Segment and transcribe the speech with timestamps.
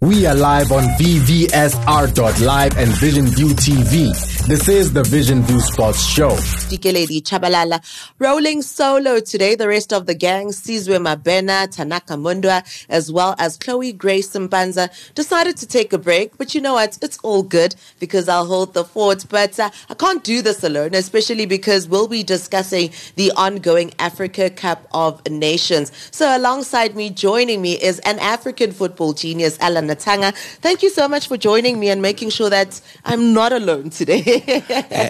[0.00, 4.46] We are live on VVSR.live and Vision View TV.
[4.46, 6.30] This is the Vision View Sports Show.
[6.70, 7.82] Dikeledi Chabalala
[8.20, 9.56] rolling solo today.
[9.56, 14.88] The rest of the gang, Sizwe Mabena, Tanaka Mundwa, as well as Chloe Grace Mbanza,
[15.14, 16.38] decided to take a break.
[16.38, 16.96] But you know what?
[17.02, 19.24] It's all good because I'll hold the fort.
[19.28, 24.48] But uh, I can't do this alone, especially because we'll be discussing the ongoing Africa
[24.48, 25.90] Cup of Nations.
[26.12, 30.34] So alongside me, joining me is an African football genius, Alan Natanga.
[30.60, 34.22] Thank you so much for joining me and making sure that I'm not alone today.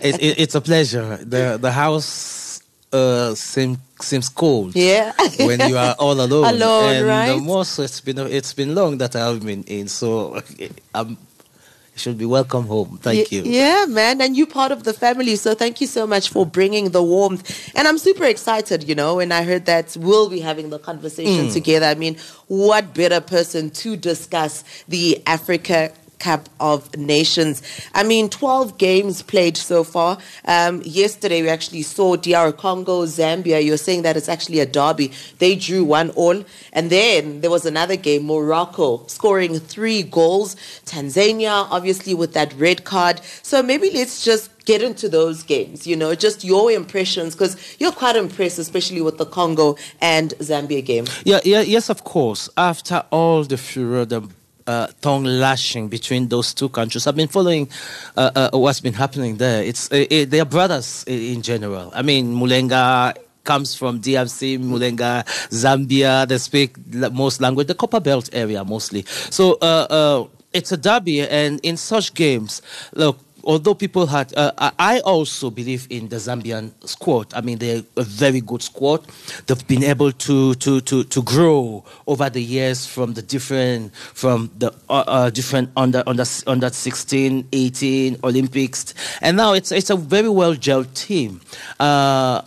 [0.09, 1.17] It, it, it's a pleasure.
[1.17, 4.75] The the house uh, seems seems cold.
[4.75, 5.13] Yeah.
[5.39, 6.45] when you are all alone.
[6.55, 7.33] Alone, and right?
[7.33, 10.41] The most it's been it's been long that I've been in, so
[10.95, 11.17] I'm.
[11.99, 12.99] You Should be welcome home.
[13.03, 13.45] Thank Ye- you.
[13.45, 14.21] Yeah, man.
[14.21, 15.37] And you're part of the family.
[15.37, 17.71] So thank you so much for bringing the warmth.
[17.77, 21.47] And I'm super excited, you know, when I heard that we'll be having the conversation
[21.49, 21.53] Mm.
[21.53, 21.87] together.
[21.87, 22.17] I mean,
[22.47, 27.63] what better person to discuss the Africa Cup of Nations.
[27.95, 30.19] I mean, 12 games played so far.
[30.45, 33.65] Um, yesterday, we actually saw DR Congo, Zambia.
[33.65, 35.13] You're saying that it's actually a derby.
[35.39, 36.45] They drew one all.
[36.73, 40.57] And then there was another game, Morocco scoring three goals.
[40.85, 43.21] Tanzania, obviously, with that red card.
[43.43, 47.91] So maybe let's just get into those games, you know, just your impressions, because you're
[47.91, 51.07] quite impressed, especially with the Congo and Zambia game.
[51.25, 52.51] Yeah, yeah, yes, of course.
[52.55, 54.29] After all the furor, the
[54.69, 57.69] uh, tongue lashing between those two countries, I've been following
[58.17, 59.63] uh, uh, what's been happening there.
[59.63, 61.91] It's uh, uh, they are brothers in general.
[61.95, 66.29] I mean, Mulenga comes from DRC, Mulenga, Zambia.
[66.29, 66.77] They speak
[67.13, 69.05] most language, the Copper Belt area mostly.
[69.31, 72.63] So uh, uh, it's a derby, and in such games,
[72.95, 77.33] look although people had, uh, I also believe in the Zambian squad.
[77.35, 79.07] I mean, they're a very good squad.
[79.47, 84.51] They've been able to to to to grow over the years from the different from
[84.59, 89.97] the uh, uh, different under under under 16, 18 Olympics, and now it's it's a
[89.97, 91.41] very well gelled team.
[91.81, 92.43] Uh,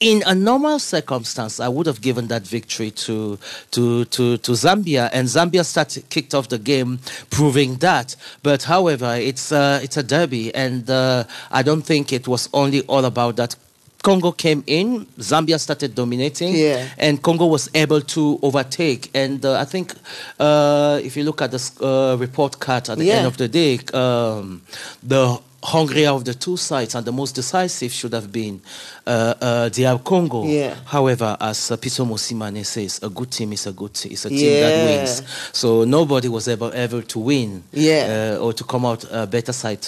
[0.00, 3.38] in a normal circumstance, I would have given that victory to
[3.72, 7.00] to to, to Zambia, and Zambia started kicked off the game,
[7.30, 8.14] proving that.
[8.42, 12.82] But however, it's uh, it's a derby, and uh, I don't think it was only
[12.82, 13.56] all about that.
[14.04, 16.86] Congo came in, Zambia started dominating, Yeah.
[16.98, 19.10] and Congo was able to overtake.
[19.12, 19.92] And uh, I think
[20.38, 23.14] uh, if you look at the uh, report card at the Yeah.
[23.16, 24.62] end of the day, um,
[25.02, 28.60] the hungrier of the two sides and the most decisive should have been
[29.06, 30.44] uh, uh, DR Congo.
[30.44, 30.76] Yeah.
[30.86, 34.12] However, as uh, Pitso Mosimane says, a good team is a good team.
[34.12, 34.60] It's a team Yeah.
[34.60, 35.22] that wins.
[35.52, 38.36] So nobody was ever able to win Yeah.
[38.38, 39.86] uh, or to come out a better side.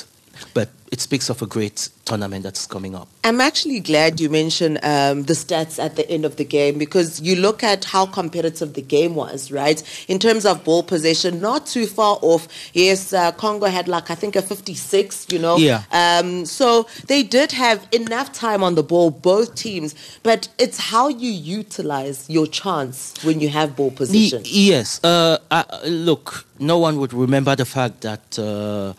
[0.55, 3.07] But it speaks of a great tournament that's coming up.
[3.23, 7.21] I'm actually glad you mentioned um, the stats at the end of the game because
[7.21, 9.81] you look at how competitive the game was, right?
[10.09, 12.49] In terms of ball possession, not too far off.
[12.73, 15.57] Yes, uh, Congo had like, I think, a 56, you know?
[15.59, 15.85] Yeah.
[15.93, 21.07] Um, so they did have enough time on the ball, both teams, but it's how
[21.09, 24.43] you utilize your chance when you have ball possession.
[24.45, 25.03] yes.
[25.05, 28.93] Uh, uh, look, no one would remember the fact that uh,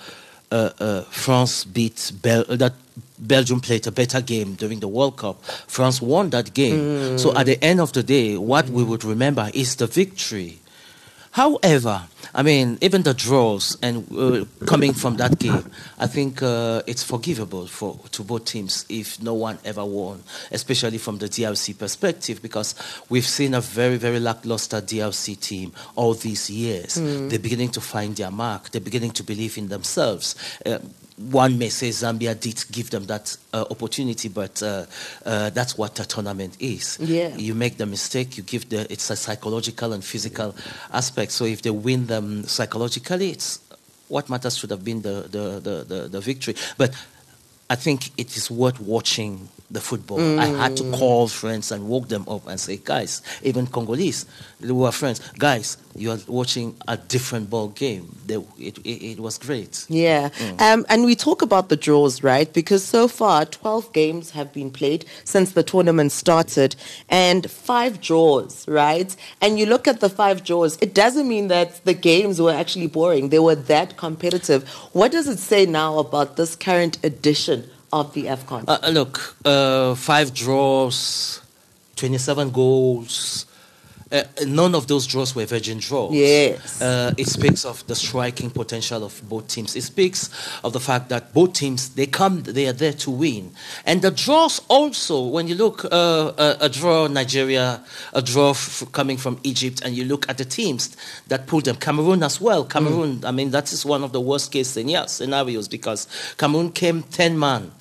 [0.51, 2.73] uh, uh, France beat Bel- that
[3.17, 5.43] Belgium played a better game during the World Cup.
[5.67, 7.17] France won that game.
[7.17, 10.59] So at the end of the day, what we would remember is the victory.
[11.31, 12.03] However,
[12.33, 17.03] I mean, even the draws and uh, coming from that game, I think uh, it's
[17.03, 22.41] forgivable for to both teams if no one ever won, especially from the DRC perspective,
[22.41, 22.75] because
[23.09, 26.95] we've seen a very, very lackluster DRC team all these years.
[26.95, 28.71] They're beginning to find their mark.
[28.71, 30.35] They're beginning to believe in themselves.
[30.65, 30.79] Uh,
[31.29, 34.85] one may say Zambia did give them that uh, opportunity, but uh,
[35.25, 36.97] uh, that's what a tournament is.
[36.99, 37.35] Yeah.
[37.35, 40.55] You make the mistake, you give the it's a psychological and physical
[40.91, 41.31] aspect.
[41.31, 43.59] So if they win them psychologically, it's
[44.07, 46.55] what matters should have been the the, the, the, the victory.
[46.77, 46.95] But
[47.69, 50.39] I think it is worth watching the football.
[50.39, 54.25] I had to call friends and woke them up and say, guys, even Congolese,
[54.59, 58.15] they were friends, guys, you are watching a different ball game.
[58.25, 59.85] They, it, it, it was great.
[59.89, 60.29] Yeah.
[60.59, 62.51] Um, and we talk about the draws, right?
[62.51, 66.75] Because so far, 12 games have been played since the tournament started
[67.09, 69.15] and five draws, right?
[69.41, 72.87] And you look at the five draws, it doesn't mean that the games were actually
[72.87, 73.29] boring.
[73.29, 74.67] They were that competitive.
[74.93, 78.65] What does it say now about this current edition of the AFCON?
[78.67, 81.41] Uh, uh, look, uh, five draws,
[81.95, 83.45] 27 goals,
[84.11, 86.13] uh, none of those draws were virgin draws.
[86.13, 86.81] Yes.
[86.81, 89.75] Uh, it speaks of the striking potential of both teams.
[89.75, 90.29] It speaks
[90.63, 93.51] of the fact that both teams they come they are there to win.
[93.85, 97.83] And the draws also when you look uh, a, a, draw Nigeria,
[98.13, 100.97] a draw f- coming from Egypt, and you look at the teams
[101.27, 101.77] that pulled them.
[101.77, 102.65] Cameroon as well.
[102.65, 103.19] Cameroon.
[103.19, 103.27] Mm.
[103.27, 106.07] I mean that is one of the worst case scenarios because
[106.37, 107.71] Cameroon came ten man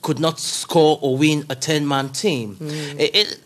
[0.00, 2.56] could not score or win a 10 man team.
[2.56, 2.98] Mm.
[2.98, 3.40] It, it,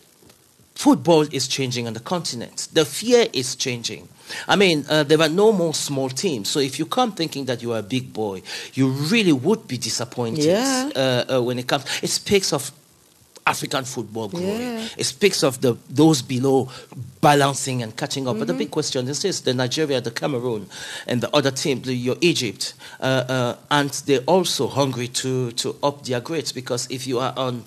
[0.75, 2.67] football is changing on the continent.
[2.73, 4.07] The fear is changing.
[4.47, 6.49] I mean, uh, there are no more small teams.
[6.49, 8.41] So if you come thinking that you are a big boy,
[8.73, 10.89] you really would be disappointed yeah.
[10.95, 11.85] uh, uh, when it comes.
[12.01, 12.71] It speaks of
[13.47, 14.59] African football growing.
[14.59, 14.87] Yeah.
[14.97, 16.69] It speaks of the those below
[17.21, 18.33] balancing and catching up.
[18.33, 18.39] Mm-hmm.
[18.39, 20.67] But the big question is this: the Nigeria, the Cameroon,
[21.07, 25.75] and the other team, the, your Egypt, uh, uh, and they're also hungry to to
[25.81, 27.63] up their grades because if you are on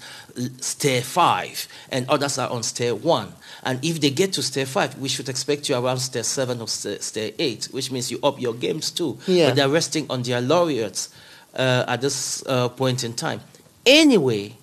[0.60, 3.32] stair five and others are on stair one,
[3.64, 6.68] and if they get to stair five, we should expect you around stair seven or
[6.68, 9.18] stair, eight, which means you up your games too.
[9.26, 9.48] Yeah.
[9.48, 11.08] But they're resting on their laureates
[11.54, 13.40] uh, at this uh, point in time.
[13.86, 14.59] Anyway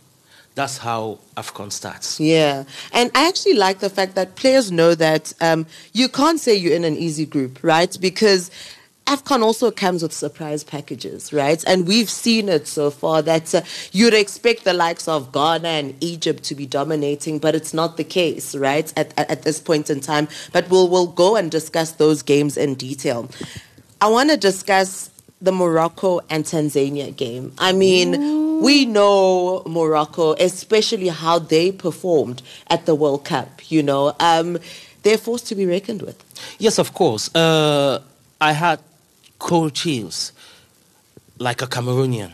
[0.58, 2.20] that's how AFCON starts.
[2.20, 2.64] Yeah.
[2.92, 6.74] And I actually like the fact that players know that um, you can't say you're
[6.74, 7.96] in an easy group, right?
[8.02, 8.50] Because
[9.06, 11.64] AFCON also comes with surprise packages, right?
[11.68, 13.62] And we've seen it so far that uh,
[13.92, 18.04] you'd expect the likes of Ghana and Egypt to be dominating, but it's not the
[18.04, 18.92] case, right?
[18.98, 20.28] At, at, this point in time.
[20.54, 23.30] But we'll, we'll go and discuss those games in detail.
[24.02, 27.54] I want to discuss the Morocco and Tanzania game.
[27.58, 28.60] I mean, Ooh.
[28.62, 33.70] we know Morocco, especially how they performed at the World Cup.
[33.72, 34.58] You know, um,
[35.04, 36.24] they're forced to be reckoned with.
[36.60, 37.34] Yes, of course.
[37.36, 38.02] Uh,
[38.42, 38.80] I had
[39.40, 40.32] cold chills,
[41.38, 42.32] like a Cameroonian,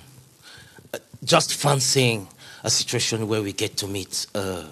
[0.94, 2.28] uh, just fancying
[2.64, 4.28] a situation where we get to meet.
[4.34, 4.66] Uh,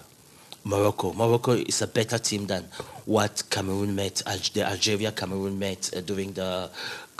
[0.63, 1.13] Morocco.
[1.13, 2.63] Morocco is a better team than
[3.05, 4.21] what Cameroon met,
[4.53, 6.69] the Algeria Cameroon met uh, during the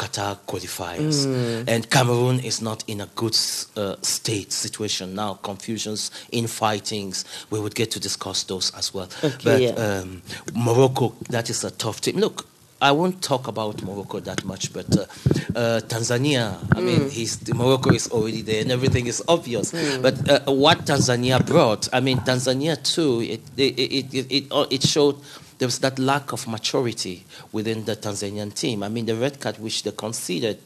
[0.02, 1.28] Qatar qualifiers.
[1.28, 1.68] Mm.
[1.68, 3.38] And Cameroon is not in a good
[3.78, 5.36] uh, state situation now.
[5.36, 7.24] Confusions, infightings.
[7.52, 9.10] We would get to discuss those as well.
[9.24, 9.70] Okay, but yeah.
[9.72, 10.24] um,
[10.56, 12.18] Morocco, that is a tough team.
[12.18, 12.48] Look,
[12.82, 15.02] I won't talk about Morocco that much, but uh,
[15.56, 16.84] uh, Tanzania, I mm.
[16.84, 19.72] mean, he's, Morocco is already there and everything is obvious.
[19.72, 20.02] Mm.
[20.02, 24.82] But uh, what Tanzania brought, I mean, Tanzania too, it, it, it, it, it, it
[24.82, 25.18] showed
[25.62, 28.82] there was that lack of maturity within the Tanzanian team.
[28.82, 30.58] I mean, the red card which they conceded,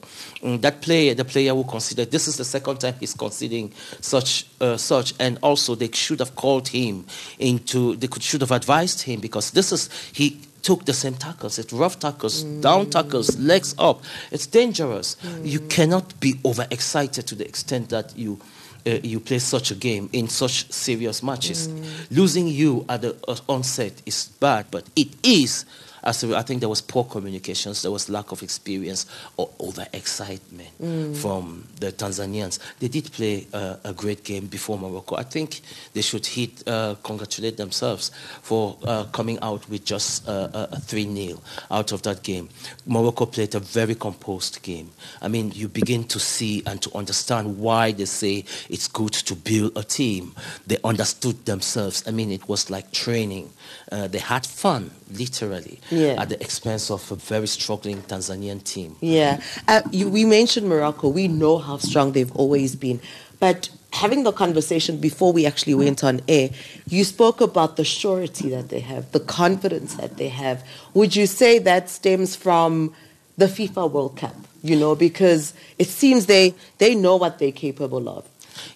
[0.42, 4.46] um, that player, the player who conceded, this is the second time he's conceding such,
[4.62, 7.06] uh, such, and also they should have called him
[7.40, 11.60] into, they could should have advised him because this is he took the same tackles.
[11.60, 12.62] It's rough tackles, mm.
[12.62, 14.02] down tackles, legs up.
[14.32, 15.18] It's dangerous.
[15.18, 15.46] Mm.
[15.46, 18.40] You cannot be overexcited to the extent that you
[18.88, 21.68] uh, you play such a game in such serious matches.
[21.68, 22.12] Mm.
[22.12, 25.66] Losing you at the uh, onset is bad, but it is
[26.06, 29.06] as I think there was poor communications, there was lack of experience
[29.38, 31.16] or overexcitement mm.
[31.18, 32.60] from the Tanzanians.
[32.80, 35.16] They did play uh, a great game before Morocco.
[35.16, 35.62] I think
[35.94, 38.12] they should hit, uh, congratulate themselves
[38.42, 41.42] for uh, coming out with just uh, a 3 0
[41.72, 42.50] out of that game.
[42.86, 44.92] Morocco played a very composed game.
[45.22, 49.36] I mean, you begin to see and to understand why they say it's good to
[49.36, 50.36] build a team.
[50.68, 52.04] They understood themselves.
[52.08, 53.52] I mean, it was like training.
[53.96, 56.22] Uh, they had fun, literally yeah.
[56.22, 58.98] at the expense of a very struggling Tanzanian team.
[59.00, 59.40] Yeah.
[59.70, 61.08] Uh, you, we mentioned Morocco.
[61.08, 63.00] We know how strong they've always been.
[63.40, 66.50] But having the conversation before we actually went on air,
[66.90, 70.58] you spoke about the surety that they have, the confidence that they have.
[70.94, 72.94] Would you say that stems from
[73.38, 74.36] the FIFA World Cup?
[74.62, 78.28] You know, because it seems they, they know what they're capable of.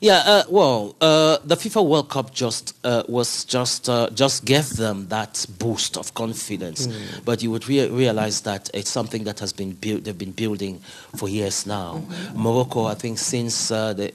[0.01, 4.69] Yeah, uh, well, uh, the FIFA World Cup just uh, was just uh, just gave
[4.77, 6.87] them that boost of confidence.
[6.87, 7.25] Mm.
[7.25, 10.03] But you would rea- realize that it's something that has been built.
[10.03, 10.79] They've been building
[11.15, 11.95] for years now.
[11.95, 12.41] Mm-hmm.
[12.41, 14.09] Morocco, I think, since uh, the,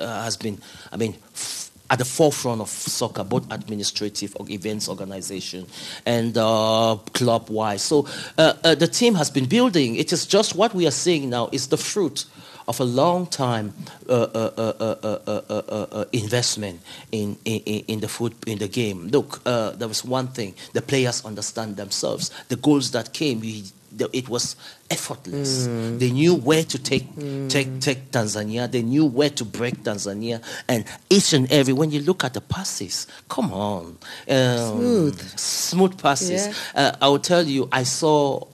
[0.00, 0.58] uh, has been.
[0.92, 1.14] I mean.
[1.34, 5.66] F- at the forefront of soccer, both administrative events organization
[6.04, 7.82] and uh, club wise.
[7.82, 9.96] So uh, uh, the team has been building.
[9.96, 12.26] It is just what we are seeing now is the fruit
[12.68, 13.72] of a long time
[14.08, 19.08] uh, uh, investment in, in, in the foot in the game.
[19.08, 22.30] Look, there was one thing: the players understand themselves.
[22.48, 23.64] The goals that came, we,
[24.12, 24.54] it was
[24.90, 25.66] effortless.
[25.66, 25.98] Mm.
[25.98, 27.48] They knew where to take, mm.
[27.48, 28.70] take, take Tanzania.
[28.70, 30.42] They knew where to break Tanzania.
[30.68, 33.98] And each and every, when you look at the passes, come on.
[34.28, 35.38] Um, smooth.
[35.38, 36.48] Smooth passes.
[36.48, 36.54] Yeah.
[36.74, 38.46] Uh, I will tell you, I saw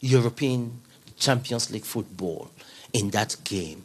[0.00, 0.80] European
[1.18, 2.50] Champions League football
[2.98, 3.84] in that game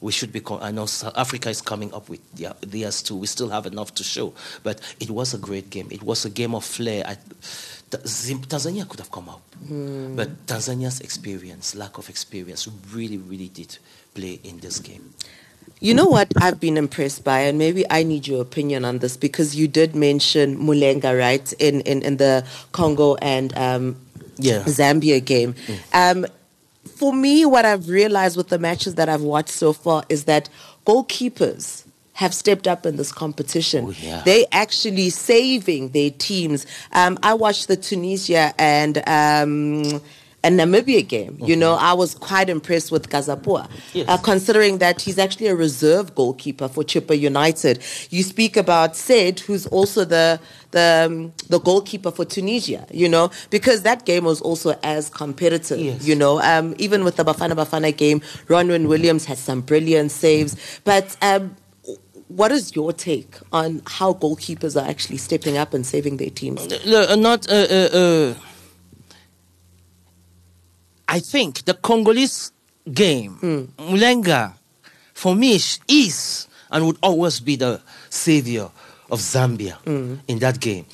[0.00, 0.42] we should be.
[0.60, 3.16] I know South Africa is coming up with their, theirs too.
[3.16, 5.88] We still have enough to show, but it was a great game.
[5.90, 7.04] It was a game of flair.
[7.06, 7.16] I,
[7.90, 10.14] Tanzania could have come up, mm.
[10.16, 13.78] but Tanzania's experience, lack of experience, really, really did
[14.14, 15.12] play in this game.
[15.80, 19.16] You know what I've been impressed by, and maybe I need your opinion on this
[19.16, 23.96] because you did mention Mulenga, right, in, in, in the Congo and um,
[24.36, 24.62] yeah.
[24.64, 25.54] Zambia game.
[25.54, 26.22] Mm.
[26.22, 26.26] Um,
[27.00, 30.50] for me, what I've realized with the matches that I've watched so far is that
[30.86, 33.86] goalkeepers have stepped up in this competition.
[33.86, 34.20] Oh, yeah.
[34.22, 36.66] They actually saving their teams.
[36.92, 40.02] Um, I watched the Tunisia and um,
[40.42, 41.34] a Namibia game.
[41.34, 41.44] Mm-hmm.
[41.44, 44.08] You know, I was quite impressed with Kazapua, yes.
[44.08, 47.82] uh, considering that he's actually a reserve goalkeeper for Chippa United.
[48.10, 52.86] You speak about Said, who's also the the um, the goalkeeper for Tunisia.
[52.90, 55.78] You know, because that game was also as competitive.
[55.78, 56.06] Yes.
[56.06, 60.80] You know, um, even with the Bafana Bafana game, Ronwen Williams had some brilliant saves,
[60.84, 61.16] but.
[61.22, 61.56] Um,
[62.28, 66.72] what is your take on how goalkeepers are actually stepping up and saving their teams?
[66.72, 68.34] Uh, not uh, uh, uh
[71.10, 72.52] I think the Congolese
[72.92, 73.66] game, mm.
[73.78, 74.54] Mulenga,
[75.12, 75.56] for me,
[75.88, 78.70] is and would always be the savior
[79.10, 80.20] of Zambia mm.
[80.28, 80.86] in that game.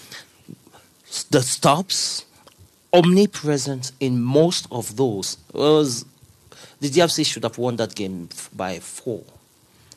[1.31, 2.25] The stops,
[2.95, 6.07] omnipresent in most of those, was
[6.81, 9.23] the DRC should have won that game by four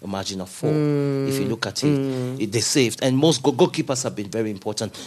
[0.01, 0.71] a margin of four.
[0.71, 1.27] Mm.
[1.27, 2.41] If you look at it, mm.
[2.41, 4.97] it, they saved, and most goalkeepers have been very important.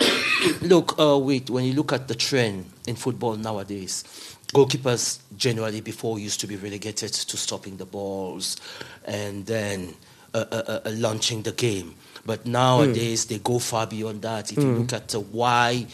[0.62, 4.04] look, uh, wait, when you look at the trend in football nowadays,
[4.52, 8.56] goalkeepers generally before used to be relegated to stopping the balls
[9.04, 9.94] and then
[10.34, 11.94] uh, uh, uh, uh launching the game.
[12.24, 13.28] But nowadays mm.
[13.30, 14.52] they go far beyond that.
[14.52, 14.62] If mm.
[14.62, 15.86] you look at why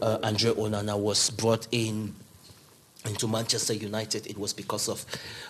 [0.00, 2.14] uh, Andre Onana was brought in
[3.04, 5.04] into Manchester United, it was because of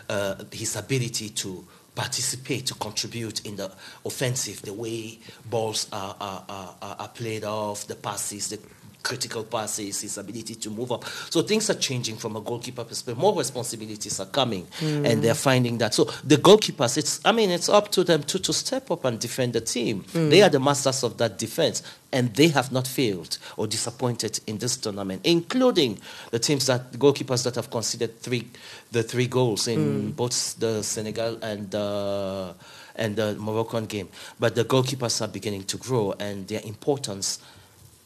[0.09, 1.65] uh, his ability to
[1.95, 3.71] participate, to contribute in the
[4.07, 5.19] offensive, the way
[5.51, 8.59] balls are, are, are, are played off, the passes, the
[9.03, 11.05] critical passes, his ability to move up.
[11.31, 13.19] So things are changing from a goalkeeper perspective.
[13.19, 15.09] More responsibilities are coming, mm.
[15.09, 15.95] and they're finding that.
[15.95, 19.19] So the goalkeepers, it's I mean, it's up to them to, to step up and
[19.19, 20.05] defend the team.
[20.13, 20.31] Mm.
[20.31, 21.83] They are the masters of that defense,
[22.13, 25.99] and they have not failed or disappointed in this tournament, including
[26.31, 28.49] the teams that goalkeepers that have conceded three,
[28.93, 30.17] the three goals in mm.
[30.17, 31.71] both the Senegal and.
[31.71, 32.55] the
[32.95, 34.09] and the Moroccan game.
[34.39, 37.39] But the goalkeepers are beginning to grow, and their importance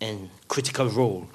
[0.01, 1.29] and critical role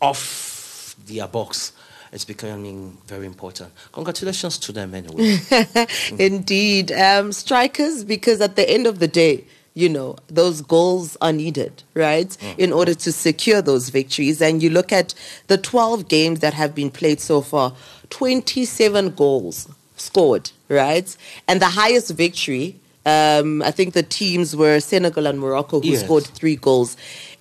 [0.00, 1.72] of their box
[2.12, 3.72] is becoming very important.
[3.92, 5.38] Congratulations to them anyway.
[6.18, 6.92] Indeed.
[6.92, 11.82] Um, strikers, because at the end of the day, you know, those goals are needed,
[11.92, 12.58] right, mm.
[12.58, 14.40] in order to secure those victories.
[14.40, 15.14] And you look at
[15.48, 17.74] the 12 games that have been played so far,
[18.08, 21.14] 27 goals scored, right?
[21.46, 26.02] And the highest victory um, I think the teams were Senegal and Morocco who yes.
[26.02, 26.96] scored three goals.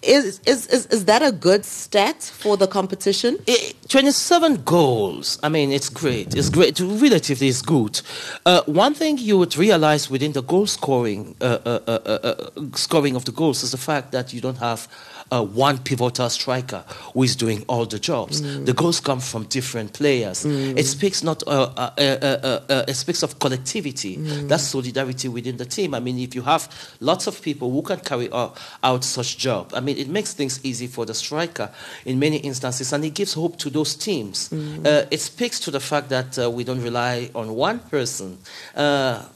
[0.06, 3.40] Is, is, is, that a good stat for the competition?
[3.48, 5.40] It, 27 goals.
[5.42, 6.36] I mean, it's great.
[6.36, 6.80] It's great.
[6.80, 8.02] Relatively, it's good.
[8.46, 12.62] Uh, one thing you would realize within the goal scoring, uh, uh, uh, uh, uh
[12.76, 14.88] scoring of the goals is the fact that you don't have
[15.32, 18.41] uh, one pivotal striker who is doing all the jobs.
[18.41, 18.65] Mm.
[18.65, 20.46] The goals come from different players.
[20.46, 20.77] Mm.
[20.77, 21.44] It speaks not.
[21.48, 24.17] Uh, uh, uh, uh, uh it speaks of collectivity.
[24.17, 24.48] Mm.
[24.48, 25.94] That's solidarity within the team.
[25.96, 29.79] I mean, if you have lots of people who can carry out such job, I
[29.79, 31.72] mean, it makes things easy for the striker
[32.05, 34.50] in many instances, and it gives hope to those teams.
[34.50, 35.08] Mm.
[35.12, 38.38] it speaks to the fact that we don't rely on one person.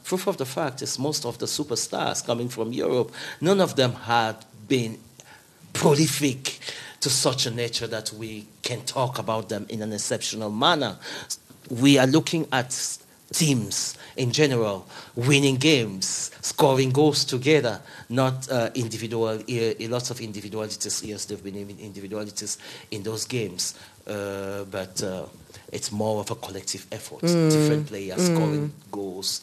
[0.04, 3.94] proof of the fact is most of the superstars coming from Europe, none of them
[3.94, 4.36] had
[4.68, 4.98] been
[5.74, 6.60] prolific
[7.02, 10.98] to such a nature that we can talk about them in an exceptional manner.
[11.70, 12.72] We are looking at
[13.32, 21.04] teams in general winning games, scoring goals together, not uh, individual, uh, lots of individualities.
[21.04, 22.58] Yes, there have been individualities
[22.92, 23.76] in those games,
[24.08, 25.26] uh, but uh,
[25.72, 27.22] it's more of a collective effort.
[27.22, 27.52] Mm.
[27.52, 28.36] Different players mm.
[28.36, 29.42] scoring goals,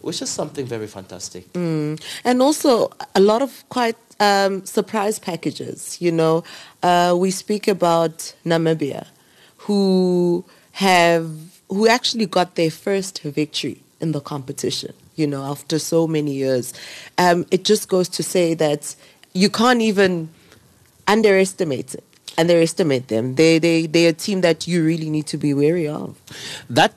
[0.00, 1.52] which is something very fantastic.
[1.52, 2.00] Mm.
[2.24, 6.00] And also a lot of quite um, surprise packages.
[6.00, 6.44] You know,
[6.82, 9.06] uh, we speak about Namibia,
[9.58, 11.30] who have
[11.68, 14.94] who actually got their first victory in the competition.
[15.16, 16.72] You know, after so many years,
[17.18, 18.94] um, it just goes to say that
[19.32, 20.30] you can't even
[21.06, 22.04] underestimate it
[22.38, 23.34] underestimate them.
[23.34, 26.16] They they they're a team that you really need to be wary of.
[26.70, 26.94] That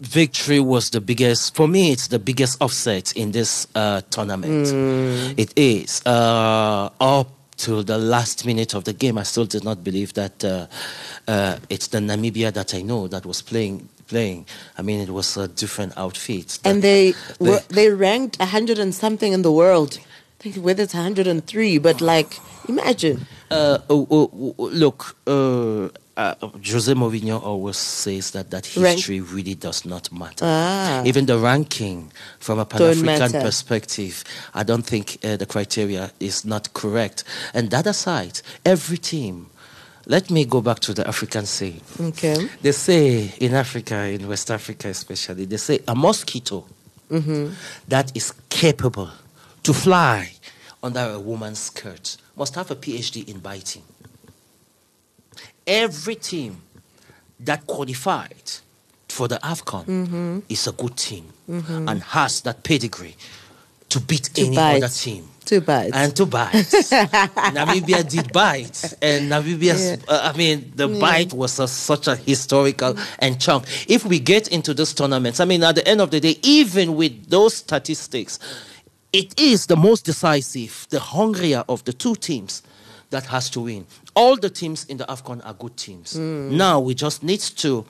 [0.00, 5.38] victory was the biggest for me it's the biggest offset in this uh, tournament mm.
[5.38, 9.82] it is uh, up till the last minute of the game, I still did not
[9.82, 10.66] believe that uh,
[11.26, 13.88] uh, it's the Namibia that I know that was playing.
[14.08, 14.46] Playing,
[14.78, 16.60] I mean, it was a different outfit.
[16.64, 19.98] And they were they ranked hundred and something in the world.
[19.98, 22.38] I think whether it's 103, but like,
[22.68, 23.26] imagine.
[23.50, 25.16] Uh, oh, oh, oh, look,
[26.16, 29.32] uh, Jose Mourinho always says that that history Rank.
[29.34, 30.44] really does not matter.
[30.44, 31.02] Ah.
[31.04, 36.44] Even the ranking from a Pan African perspective, I don't think uh, the criteria is
[36.44, 37.24] not correct.
[37.52, 39.50] And that aside, every team.
[40.08, 41.80] Let me go back to the African saying.
[42.00, 42.48] Okay.
[42.62, 46.64] They say in Africa, in West Africa especially, they say a mosquito
[47.10, 47.52] mm-hmm.
[47.88, 49.10] that is capable
[49.64, 50.30] to fly
[50.80, 53.82] under a woman's skirt must have a PhD in biting
[55.66, 56.62] every team
[57.40, 58.52] that qualified
[59.08, 60.38] for the AFCON mm-hmm.
[60.48, 61.88] is a good team mm-hmm.
[61.88, 63.16] and has that pedigree
[63.88, 64.82] to beat to any bite.
[64.82, 65.28] other team.
[65.46, 65.92] To bite.
[65.94, 66.52] And to bite.
[66.54, 68.94] Namibia did bite.
[69.00, 69.96] And Namibia's, yeah.
[70.08, 71.00] uh, I mean, the yeah.
[71.00, 73.64] bite was a, such a historical and chunk.
[73.88, 76.96] If we get into those tournaments, I mean, at the end of the day, even
[76.96, 78.40] with those statistics,
[79.12, 82.62] it is the most decisive, the hungrier of the two teams
[83.10, 83.86] that has to win.
[84.16, 86.14] All the teams in the AFCON are good teams.
[86.14, 86.52] Mm.
[86.52, 87.84] Now we just need to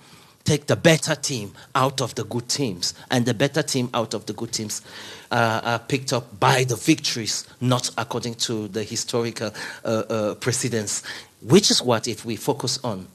[0.45, 4.27] take the better team out of the good teams, and the better team out of
[4.27, 4.83] the good teams
[5.31, 9.51] uh, are picked up by the victories, not according to the historical
[9.85, 11.03] uh, uh, precedence,
[11.43, 13.07] which is what, if we focus on,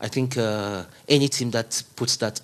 [0.00, 2.40] I think uh, any team that puts that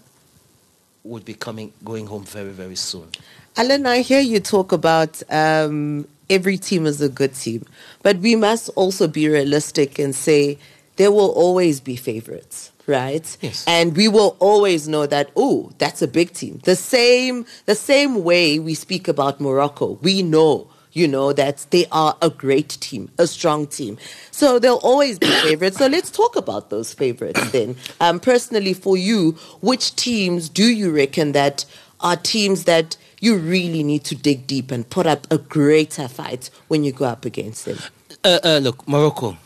[1.02, 3.08] would be coming going home very, very soon.
[3.56, 7.66] Alan, I hear you talk about um, every team is a good team.
[8.02, 10.58] But we must also be realistic and say
[10.97, 13.37] there will always be favorites, right?
[13.40, 13.64] Yes.
[13.66, 16.61] And we will always know that, oh, that's a big team.
[16.64, 21.87] The same the same way we speak about Morocco, we know you know, that they
[21.92, 23.99] are a great team, a strong team.
[24.30, 25.78] So they'll always be favorites.
[25.78, 27.76] So let's talk about those favorites then.
[28.00, 31.64] Um, personally, for you, which teams do you reckon that
[32.00, 36.50] are teams that you really need to dig deep and put up a greater fight
[36.68, 37.78] when you go up against them.
[38.25, 39.37] Uh, uh, look, Morocco.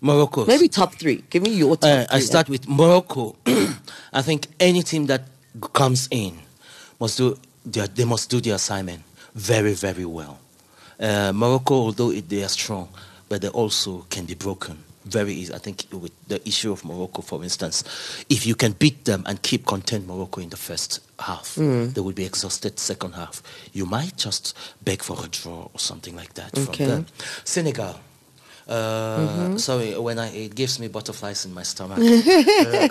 [0.00, 0.46] Morocco.
[0.46, 1.24] Maybe top three.
[1.30, 3.36] Give me your top uh, I start with Morocco.
[4.12, 5.22] I think any team that
[5.72, 6.38] comes in
[7.00, 9.02] must do their, they must do the assignment
[9.34, 10.38] very, very well.
[10.98, 12.88] Uh, Morocco, although it, they are strong,
[13.28, 15.54] but they also can be broken very easy.
[15.54, 17.84] I think with the issue of Morocco, for instance,
[18.28, 21.92] if you can beat them and keep content Morocco in the first half, mm.
[21.94, 23.42] they will be exhausted second half.
[23.72, 26.84] You might just beg for a draw or something like that okay.
[26.84, 27.06] from them.
[27.44, 28.00] Senegal.
[28.68, 29.56] Uh, mm-hmm.
[29.58, 31.98] Sorry, when I, it gives me butterflies in my stomach.
[32.00, 32.88] uh,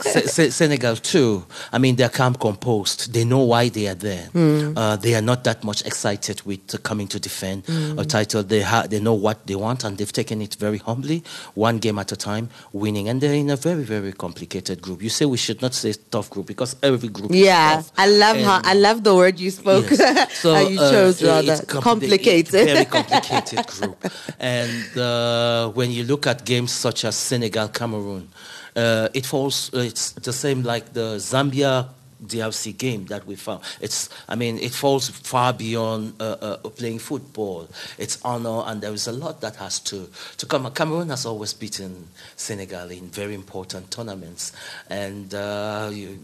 [0.50, 1.46] Senegal too.
[1.72, 3.14] I mean, they're calm, composed.
[3.14, 4.30] They know why they are there.
[4.34, 4.74] Mm.
[4.78, 8.00] Uh, they are not that much excited with coming to defend mm.
[8.00, 8.42] a title.
[8.42, 11.24] They ha- they know what they want, and they've taken it very humbly,
[11.56, 13.10] one game at a time, winning.
[13.10, 15.02] And they're in a very very complicated group.
[15.02, 17.32] You say we should not say tough group because every group.
[17.34, 19.90] Yeah, I love and how I love the word you spoke.
[19.92, 20.32] Yes.
[20.46, 22.52] So, how you uh, chose rather compli- complicated.
[22.52, 23.98] very complicated group,
[24.40, 28.30] and uh, uh, when you look at games such as Senegal, Cameroon,
[28.76, 29.72] uh, it falls.
[29.74, 31.88] It's the same like the Zambia
[32.24, 33.62] DRC game that we found.
[33.82, 37.68] It's, I mean, it falls far beyond uh, uh, playing football.
[37.98, 40.70] It's honor, and there is a lot that has to, to come.
[40.72, 44.54] Cameroon has always beaten Senegal in very important tournaments,
[44.90, 46.20] and uh, you,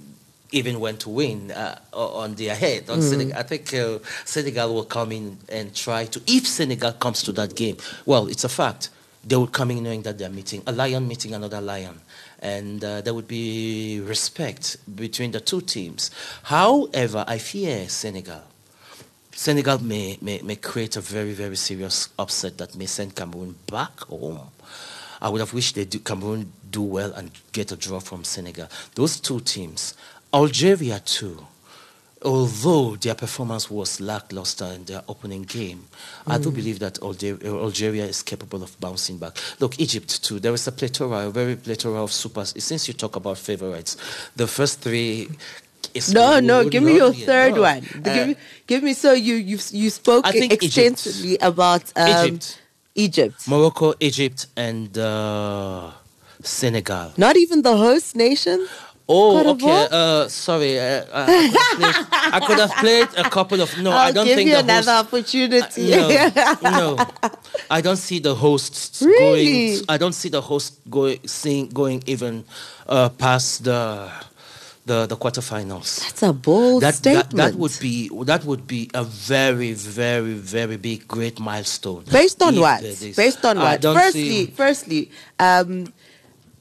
[0.53, 2.89] even went to win uh, on their head.
[2.89, 3.09] On mm.
[3.09, 3.37] Senegal.
[3.37, 7.55] I think uh, Senegal will come in and try to, if Senegal comes to that
[7.55, 8.89] game, well, it's a fact
[9.23, 11.99] they would come in knowing that they're meeting a lion meeting another lion.
[12.39, 16.11] And uh, there would be respect between the two teams.
[16.43, 18.41] However i fear senegal.
[19.33, 24.01] Senegal may, may, may create a very very serious upset that may send cameroon back
[24.01, 24.41] home.
[25.21, 28.67] I would have wished they do, cameroon do well and get a draw from senegal.
[28.95, 29.93] Those two teams
[30.33, 31.45] algeria too
[32.23, 35.87] although their performance was lackluster in their opening game,
[36.25, 36.33] mm.
[36.33, 36.55] I do mm.
[36.55, 39.37] believe that Algeria is capable of bouncing back.
[39.59, 40.39] Look, Egypt too.
[40.39, 42.53] There is a plethora, a very plethora of supers.
[42.63, 43.97] Since you talk about favorites,
[44.35, 45.29] the first three.
[46.13, 46.69] no, no.
[46.69, 47.61] Give me your third no.
[47.61, 47.77] one.
[47.77, 48.35] Uh, give, me,
[48.67, 48.93] give me.
[48.93, 51.43] So you you you spoke extensively Egypt.
[51.43, 52.61] about um, Egypt,
[52.95, 55.91] Egypt, Morocco, Egypt, and uh,
[56.43, 57.13] Senegal.
[57.17, 58.67] Not even the host nation.
[59.11, 59.87] Oh, okay.
[59.91, 63.67] Uh, sorry, uh, uh I, could have played a couple of.
[63.77, 65.93] No, I'll I don't give think you the another host, opportunity.
[65.93, 67.05] Uh, no, no,
[67.69, 69.75] I don't see the hosts really?
[69.75, 69.85] going.
[69.89, 72.45] I don't see the host going, seeing, going even
[72.87, 74.09] uh, past the
[74.85, 75.99] the the quarterfinals.
[75.99, 77.31] That's a bold That, statement.
[77.31, 82.03] that that would be that would be a very very very big great milestone.
[82.11, 82.81] Based on what?
[82.81, 83.81] Based on what?
[83.81, 85.91] Firstly, see- firstly, um,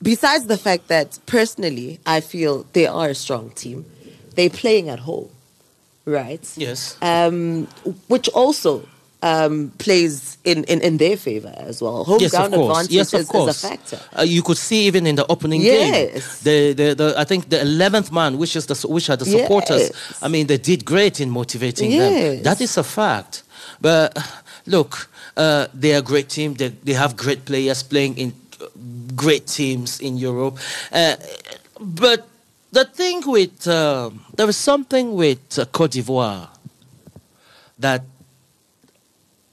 [0.02, 3.84] besides the fact that personally, I feel they are a strong team.
[4.34, 5.28] They're playing at home,
[6.04, 6.46] right?
[6.56, 6.96] yes.
[7.02, 7.66] Um,
[8.08, 8.86] which also
[9.22, 12.04] um, plays in, in, in their favor as well.
[12.04, 12.70] Home Yes, of ground course.
[12.70, 13.56] advantage Yes, of is, course.
[13.56, 14.00] is a factor.
[14.18, 16.40] Uh, you could see even in the opening game, Yes.
[16.40, 19.80] the, the, the I think the eleventh man, which is the which are the supporters.
[19.90, 20.22] Yes.
[20.22, 22.36] I mean, they did great in motivating Yes.
[22.36, 22.42] them.
[22.44, 23.42] That is a fact.
[23.80, 24.16] But
[24.66, 26.54] look, uh, they are a great team.
[26.54, 28.32] They they have great players playing in
[29.16, 30.58] great teams in Europe.
[30.92, 31.16] Uh,
[31.80, 32.28] but
[32.72, 36.48] the thing with uh, there is something with uh, Cote d'Ivoire
[37.78, 38.02] that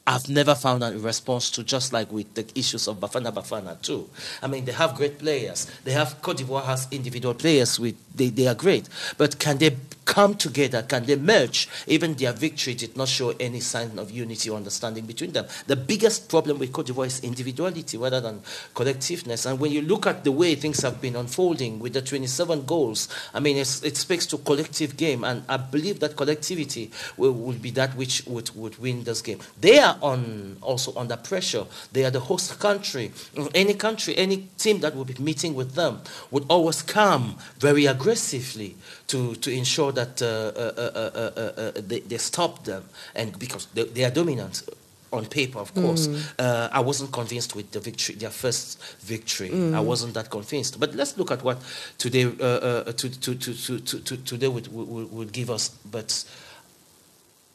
[0.06, 4.10] I've never found a response to, just like with the issues of Bafana Bafana too.
[4.41, 5.65] I mean, they have great players.
[5.84, 9.75] They have Cote d'Ivoire has individual players with they, they are great, but can they
[10.08, 10.82] come together?
[10.82, 11.67] Can they merge?
[11.86, 15.45] Even their victory did not show any sign of unity or understanding between them.
[15.67, 18.41] The biggest problem with Cote d'Ivoire is individuality rather than
[18.73, 19.45] collectiveness.
[19.45, 23.10] And when you look at the way things have been unfolding with the 27 goals,
[23.34, 27.71] I mean, it speaks to collective game, and I believe that collectivity will, will be
[27.71, 29.39] that which would, would win this game.
[29.60, 31.65] They are on also under pressure.
[31.91, 33.12] They are the host country.
[33.53, 35.99] Any country, any team that will be meeting with them
[36.32, 38.76] would always come very aggressively
[39.08, 42.84] to, to ensure that uh, uh, uh, they, they stop them,
[43.15, 44.63] and because they, they are dominant
[45.12, 46.08] on paper, of course.
[46.38, 49.50] Uh, I wasn't convinced with the victory, their first victory.
[49.74, 50.80] I wasn't that convinced.
[50.80, 51.58] But let's look at what
[51.98, 55.70] today, uh, uh, to, to, to, to, to, to, today would, would, would give us.
[55.70, 56.26] But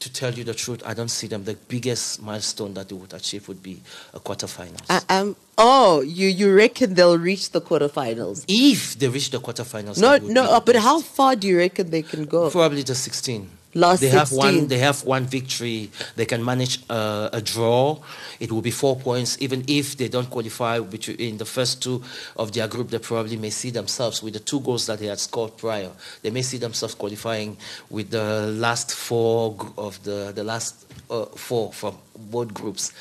[0.03, 1.45] to tell you the truth, I don't see them.
[1.45, 3.81] The biggest milestone that they would achieve would be
[4.12, 4.83] a quarterfinals.
[4.91, 8.45] Uh, um, oh, you, you reckon they'll reach the quarterfinals?
[8.49, 12.03] if they reach the quarterfinals, No, no, uh, but how far do you reckon they
[12.03, 12.51] can go?
[12.51, 13.49] Probably the 16.
[13.75, 14.67] Last they have one.
[14.69, 15.91] They have one victory.
[16.17, 18.01] They can manage uh, a draw.
[18.39, 19.37] It will be four points.
[19.41, 22.03] Even if they don't qualify in the first two
[22.37, 25.19] of their group, they probably may see themselves with the two goals that they had
[25.19, 25.91] scored prior.
[26.21, 27.57] They may see themselves qualifying
[27.89, 31.97] with the last four of the the last uh, four from
[32.31, 32.93] both groups.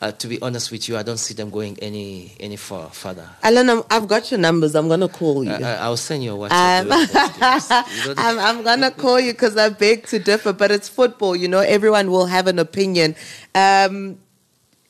[0.00, 3.28] Uh, to be honest with you, I don't see them going any any far further.
[3.42, 4.74] Alan, I'm, I've got your numbers.
[4.74, 5.52] I'm going to call you.
[5.52, 6.80] I, I- I'll send you a WhatsApp.
[6.80, 10.70] Um, to- you don't- I'm, I'm gonna call you because I beg to differ, but
[10.70, 11.36] it's football.
[11.36, 13.14] You know, everyone will have an opinion.
[13.54, 14.18] Um,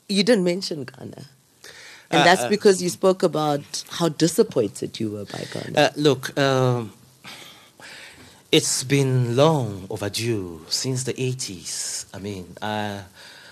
[0.09, 1.24] you didn't mention Ghana,
[2.11, 5.79] and Uh, that's uh, because you spoke about how disappointed you were by Ghana.
[5.81, 6.92] Uh, look, um,
[8.53, 12.07] it's been long overdue since the 80s.
[12.12, 13.03] I mean, uh,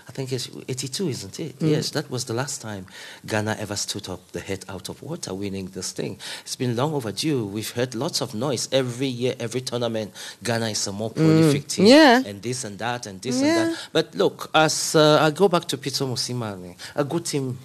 [0.08, 1.54] I think it's 82, isn't it?
[1.60, 2.86] Yes, that was the last time
[3.26, 6.18] Ghana ever stood up the head out of water winning this thing.
[6.40, 7.44] It's been long overdue.
[7.44, 10.12] We've heard lots of noise every year, every tournament.
[10.42, 11.86] Ghana is a more prolific team.
[11.86, 12.22] Yeah.
[12.24, 13.46] And this and that and this Yeah.
[13.66, 13.78] and that.
[13.92, 17.58] But look, as uh, I go back to Peter Mosimane, a good team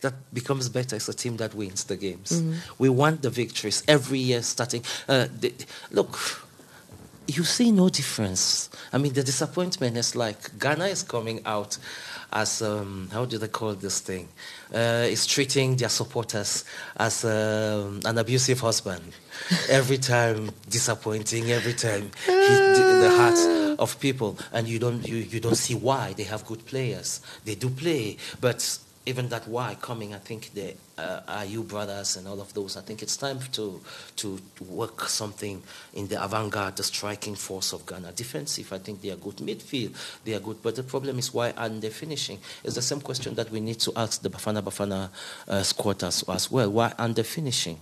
[0.00, 2.42] that becomes better is a team that wins the games.
[2.78, 4.82] We want the victories every year starting.
[5.08, 5.52] Uh, the,
[5.92, 6.18] look,
[7.26, 8.70] you see no difference.
[8.92, 11.78] I mean, the disappointment is like Ghana is coming out
[12.32, 14.28] as, um, how do they call this thing?
[14.72, 16.64] Uh, is treating their supporters
[16.96, 19.12] as um, an abusive husband.
[19.68, 23.44] Every time disappointing, every time the, hearts
[23.78, 27.20] of people, and you don't you, you don't see why they have good players.
[27.44, 32.28] They do play, but even that why coming, I think the uh, Ayew brothers and
[32.28, 32.76] all of those.
[32.76, 33.80] I think it's time to
[34.16, 34.38] to
[34.68, 35.62] work something
[35.94, 38.12] in the avant-garde, the striking force of Ghana.
[38.12, 39.36] Defensive, I think they are good.
[39.38, 40.62] Midfield, they are good.
[40.62, 42.38] But the problem is why aren't they finishing?
[42.64, 45.08] It's the same question that we need to ask the Bafana Bafana
[45.48, 46.70] uh, squad as, as well.
[46.70, 47.78] Why aren't they finishing?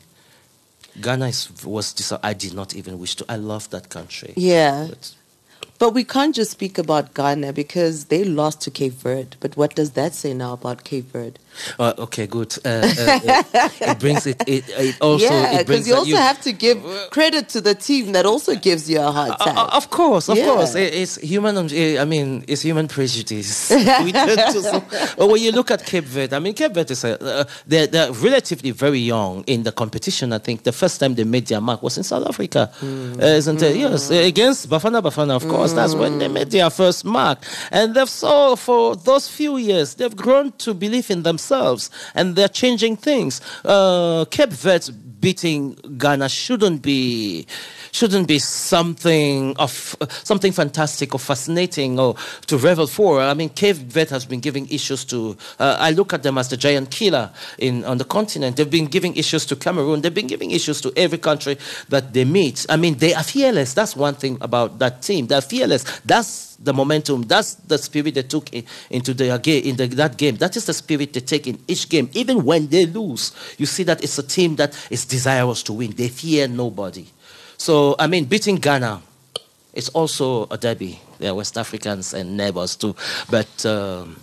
[1.01, 3.25] Ghana is, was dis- I did not even wish to.
[3.29, 4.33] I love that country.
[4.37, 5.15] yeah, But
[5.81, 9.39] but we can't just speak about Ghana because they lost to Cape Verde.
[9.41, 11.41] But what does that say now about Cape Verde?
[11.79, 12.57] Uh, okay, good.
[12.65, 14.43] Uh, uh, uh, it brings it.
[14.47, 15.25] It, it also.
[15.25, 18.55] yeah, it brings because you also have to give credit to the team that also
[18.55, 19.57] gives you a hard time.
[19.59, 20.47] Uh, of course, of Yeah.
[20.47, 20.75] course.
[20.75, 21.57] It- It's human.
[21.57, 21.67] um,
[21.99, 23.71] I mean, it's human prejudice.
[24.05, 24.83] we tend to, so-
[25.17, 27.87] but when you look at Cape Verde, I mean, Cape Verde is a, uh, they're,
[27.87, 30.33] they're relatively very young in the competition.
[30.33, 33.21] I think the first time they made their mark was in South Africa, Hmm.
[33.21, 33.77] uh, isn't it?
[33.77, 35.35] Yes, uh, against Bafana Bafana.
[35.37, 37.39] Of course, that's when they made their first mark,
[37.71, 41.40] and they've so for those few years they've grown to believe in themselves,
[42.15, 43.41] and they're changing things.
[43.65, 47.47] Uh, Cape Verde beating Ghana shouldn't be
[47.93, 52.15] shouldn't be something of uh, something fantastic or fascinating or
[52.47, 53.21] to revel for.
[53.21, 55.37] I mean, Cape Verde has been giving issues to.
[55.59, 58.57] Uh, I look at them as the giant killer in on the continent.
[58.57, 60.01] They've been giving issues to Cameroon.
[60.01, 62.67] They've been giving issues to every country that they meet.
[62.69, 63.75] I mean, they are fearless.
[63.75, 65.27] That's one thing about that team.
[65.27, 65.85] They're fearless.
[66.05, 67.23] That's the momentum.
[67.23, 70.37] That's the spirit they took in, into the game in the, that game.
[70.37, 73.33] That is the spirit they take in each game, even when they lose.
[73.59, 75.91] You see that it's a team that is desirous to win.
[75.91, 77.07] They fear nobody.
[77.59, 79.03] So, I mean, beating Ghana
[79.75, 81.01] is also a derby.
[81.19, 82.97] They're West Africans and neighbors too.
[83.29, 84.17] But um,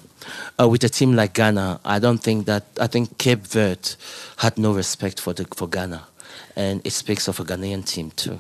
[0.60, 3.90] uh, with a team like Ghana, I don't think that, I think Cape Verde
[4.38, 6.08] had no respect for, the, for Ghana.
[6.56, 8.40] And it speaks of a Ghanaian team too.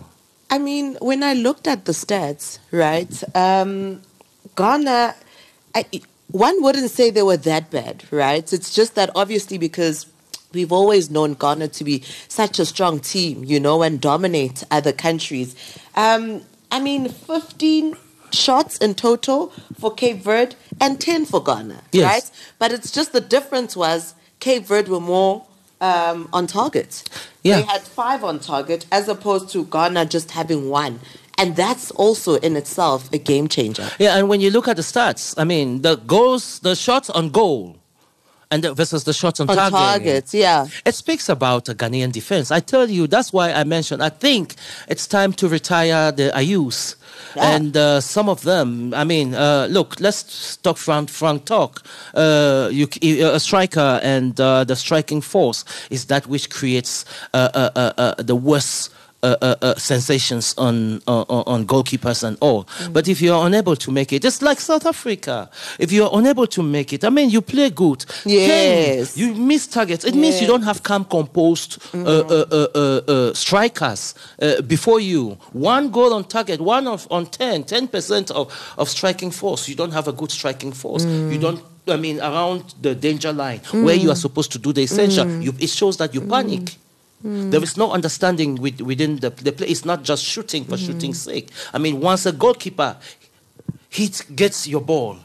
[0.49, 4.01] I mean, when I looked at the stats, right, um,
[4.55, 5.13] Ghana,
[5.75, 5.85] I,
[6.31, 8.51] one wouldn't say they were that bad, right?
[8.51, 10.07] It's just that obviously because
[10.57, 14.91] We've always known Ghana to be such a strong team, you know, and dominate other
[14.91, 15.55] countries.
[15.95, 16.41] Um,
[16.71, 17.95] I mean, 15
[18.31, 22.05] shots in total for Cape Verde and 10 for Ghana, Yes.
[22.11, 22.31] right?
[22.57, 25.45] But it's just the difference was Cape Verde were more
[25.79, 27.07] um, on target.
[27.43, 27.57] Yeah.
[27.57, 30.99] They had five on target as opposed to Ghana just having one.
[31.37, 33.87] And that's also in itself a game changer.
[33.99, 37.29] Yeah, and when you look at the stats, I mean, the goals, the shots on
[37.29, 37.76] goal,
[38.51, 39.73] and the, versus the shots on, On target.
[39.73, 40.67] targets, yeah.
[40.85, 42.51] It speaks about a Ghanaian defense.
[42.51, 44.01] I tell you, that's why I mentioned.
[44.01, 44.55] I think
[44.87, 46.95] it's time to retire the Ayews.
[47.35, 47.55] Yeah.
[47.55, 51.83] And uh, some of them, I mean, uh, look, let's talk frank, frank talk.
[52.13, 52.87] Uh, you,
[53.27, 58.15] a striker and uh, the striking force is that which creates uh, uh, uh, uh,
[58.17, 58.91] the worst
[59.27, 62.63] uh, uh, uh, sensations on, uh, on goalkeepers and all.
[62.63, 62.93] Mm.
[62.93, 66.63] But if you're unable to make it, just like South Africa, if you're unable to
[66.63, 68.05] make it, I mean, you play good.
[68.25, 69.15] Yes.
[69.15, 70.05] Then you miss targets.
[70.05, 74.99] It means you don't have calm, composed uh, uh, uh, uh, uh, strikers uh, before
[75.01, 75.37] you.
[75.51, 79.67] One goal on target, one of on 10, 10% of, of striking force.
[79.67, 81.03] You don't have a good striking force.
[81.05, 81.61] You don't.
[81.89, 85.53] I mean, around the danger line where you are supposed to do the essential, you,
[85.57, 86.75] it shows that you panic.
[87.25, 87.51] Mm.
[87.51, 89.67] There is no understanding with, within the, the play.
[89.67, 90.85] It's not just shooting for mm-hmm.
[90.85, 91.49] shooting's sake.
[91.73, 92.97] I mean, once a goalkeeper
[93.89, 95.17] hit gets your ball,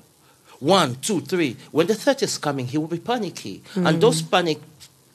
[0.61, 1.57] one, two, three.
[1.71, 3.99] When the third is coming, he will be panicky, and mm-hmm.
[3.99, 4.61] those panic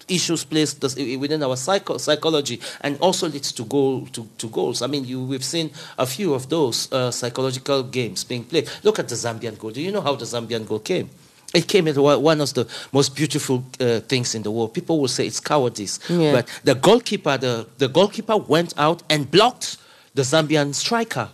[0.07, 4.81] issues this- within our psycho- psychology and also leads to goal to, to goals.
[4.81, 8.69] I mean, you we've seen a few of those uh, psychological games being played.
[8.83, 9.71] Look at the Zambian goal.
[9.71, 11.09] Do you know how the Zambian goal came?
[11.53, 14.73] It came as one of the most beautiful uh, things in the world.
[14.73, 16.33] People will say it's cowardice, Yeah.
[16.33, 19.77] but the goalkeeper, the, the goalkeeper went out and blocked
[20.13, 21.29] the Zambian striker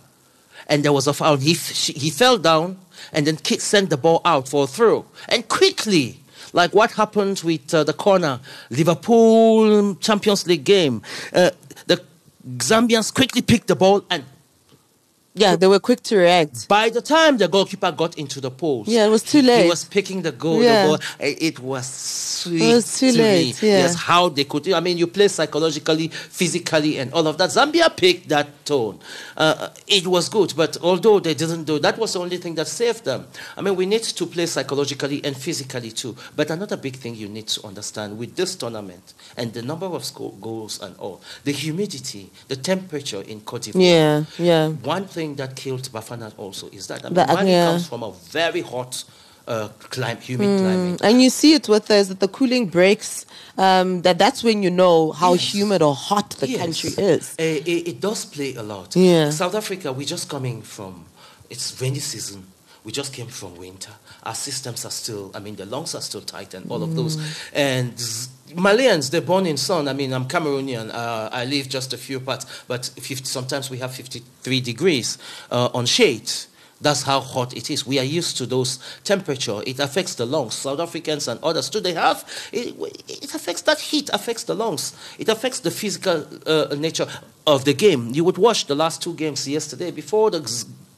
[0.68, 1.36] and there was a foul.
[1.36, 2.78] He, she- he fell down
[3.12, 5.04] and then kick, sent the ball out for a throw.
[5.28, 6.20] And quickly,
[6.52, 8.38] like what happened with uh, the corner,
[8.70, 11.50] Liverpool Champions League game, uh,
[11.86, 12.02] the
[12.58, 14.24] Zambians quickly picked the ball and
[15.36, 16.68] Yeah, they were quick to react.
[16.68, 19.64] by the time the goalkeeper got into the post, Yeah, it was too late.
[19.64, 20.62] He was picking the goal.
[20.62, 20.86] Yeah.
[20.86, 21.00] The.
[21.18, 22.62] It it was sweet.
[22.62, 23.78] It was too to late, yeah.
[23.78, 24.68] Yes, how they could.
[24.72, 27.50] I mean, you play psychologically, physically, and all of that.
[27.50, 29.00] Zambia picked that tone.
[29.36, 32.68] Uh, it was good, but although they didn't do that, was the only thing that
[32.68, 33.26] saved them.
[33.56, 36.14] I mean, we need to play psychologically and physically too.
[36.36, 40.04] But another big thing you need to understand with this tournament and the number of
[40.40, 43.82] goals and all, the humidity, the temperature in Cote d'Ivoire.
[43.82, 44.68] Yeah, yeah.
[44.68, 47.70] One thing that killed Bafana also is that I mean, Mali yeah.
[47.70, 49.04] comes from a very hot,
[49.46, 51.00] uh, climate, humid climate.
[51.02, 53.26] And you see it with us that the cooling breaks.
[53.56, 55.54] Um, that that's when you know how Yes.
[55.54, 56.60] humid or hot the Yes.
[56.60, 57.24] country is.
[57.38, 58.88] Uh, it, it does play a lot.
[58.96, 59.30] Yeah.
[59.30, 60.92] South Africa, we're just coming from,
[61.48, 62.40] it's rainy season.
[62.84, 63.92] We just came from winter.
[64.24, 67.16] Our systems are still, I mean, the lungs are still tight and all of those.
[67.16, 67.22] Mm.
[67.54, 67.94] And
[68.56, 69.88] Malians, they're born in sun.
[69.88, 70.92] I mean, I'm Cameroonian.
[70.92, 75.18] Uh, I live just a few parts, but 50, sometimes we have 53 degrees
[75.50, 76.30] uh, on shade.
[76.80, 77.86] That's how hot it is.
[77.86, 79.62] We are used to those temperature.
[79.66, 80.54] It affects the lungs.
[80.54, 81.80] South Africans and others too.
[81.80, 82.74] They have it,
[83.08, 84.94] it affects that heat affects the lungs.
[85.18, 87.06] It affects the physical uh, nature
[87.46, 88.10] of the game.
[88.12, 90.40] You would watch the last two games yesterday before the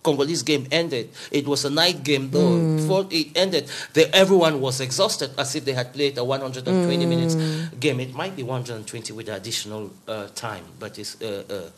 [0.07, 1.11] Congolese game ended.
[1.33, 2.77] It was a night game though.
[2.77, 7.35] Before it ended, they, everyone was exhausted as if they had played a 120 minutes
[7.81, 7.99] game.
[7.99, 11.21] It might be 120 with additional uh, time, but it's.
[11.21, 11.71] Uh, uh,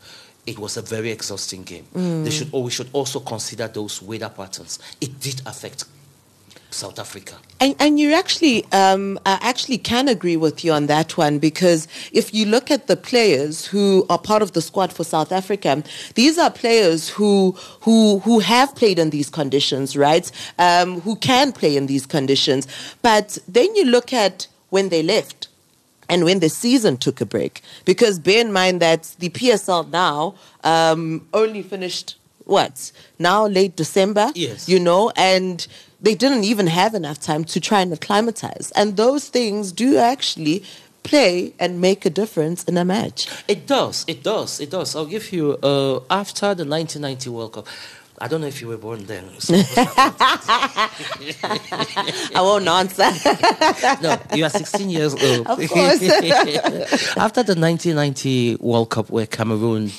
[0.47, 1.85] it was a very exhausting game.
[1.93, 4.79] They should, we should also consider those weather patterns.
[4.99, 5.83] It did affect
[6.71, 7.35] South Africa.
[7.59, 11.87] And, and you actually, um, I actually can agree with you on that one because
[12.13, 15.83] if you look at the players who are part of the squad for South Africa,
[16.15, 17.51] these are players who
[17.81, 20.31] who who have played in these conditions, right?
[20.57, 22.67] Um, who can play in these conditions.
[23.01, 25.47] But then you look at when they left.
[26.11, 27.61] and when the season took a break.
[27.85, 34.31] Because bear in mind that the PSL now um, only finished what now late December.
[34.33, 34.67] Yes.
[34.67, 35.67] you know, and
[36.01, 40.63] they didn't even have enough time to try and acclimatize, and those things do actually
[41.03, 43.27] play and make a difference in a match.
[43.47, 44.05] It does.
[44.07, 44.59] It does.
[44.59, 44.95] It does.
[44.95, 47.67] I'll give you uh, after the 1990 World Cup.
[48.21, 49.29] I don't know if you were born then.
[49.39, 50.89] So I
[52.35, 53.09] won't answer.
[54.03, 55.47] no, you are 16 years old.
[55.47, 56.01] Of course.
[57.15, 59.91] After the 1990 World Cup, where Cameroon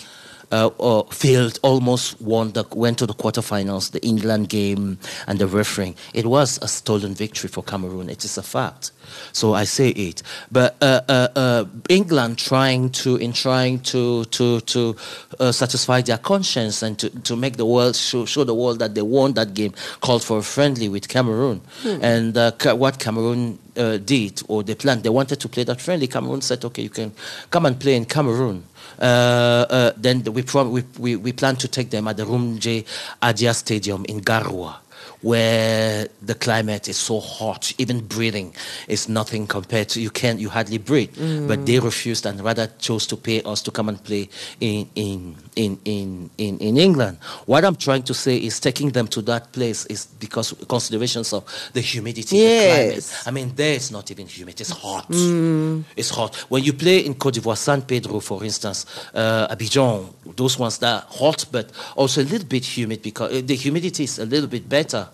[0.51, 5.47] uh, uh, failed, almost won, the, went to the quarterfinals, the England game, and the
[5.47, 8.09] refereeing, it was a stolen victory for Cameroon.
[8.11, 8.93] It is a fact.
[9.33, 10.23] So I say it.
[10.53, 14.97] But uh, uh, uh, England trying to, in trying to to to
[15.39, 18.95] uh, satisfy their conscience and to, to make the world show, show the world that
[18.95, 21.61] they won that game, called for a friendly with Cameroon.
[21.85, 25.81] And uh, Ca- what Cameroon uh, did, or they planned, they wanted to play that
[25.81, 26.07] friendly.
[26.07, 27.13] Cameroon said, "Okay, you can
[27.51, 28.65] come and play in Cameroon."
[29.01, 32.85] Uh, uh, then we, we, we, we plan to take them at the Roumdé
[33.23, 34.77] Adjia Stadium in Garoua,
[35.23, 38.55] where the climate is so hot, even breathing
[38.89, 41.11] is nothing compared to you can't you hardly breathe.
[41.49, 44.29] But they refused and rather chose to pay us to come and play
[44.61, 47.19] in in, in, in, in in England.
[47.47, 51.45] What I'm trying to say is taking them to that place is because considerations of
[51.73, 52.95] the humidity, the climate.
[52.95, 53.27] Yes.
[53.27, 55.07] I mean, there it's not even humid; it's hot.
[55.97, 56.35] It's hot.
[56.49, 61.03] When you play in Cote d'Ivoire, San Pedro, for instance, uh, Abidjan, those ones that
[61.03, 64.49] are hot, but also a little bit humid because uh, the humidity is a little
[64.49, 65.10] bit better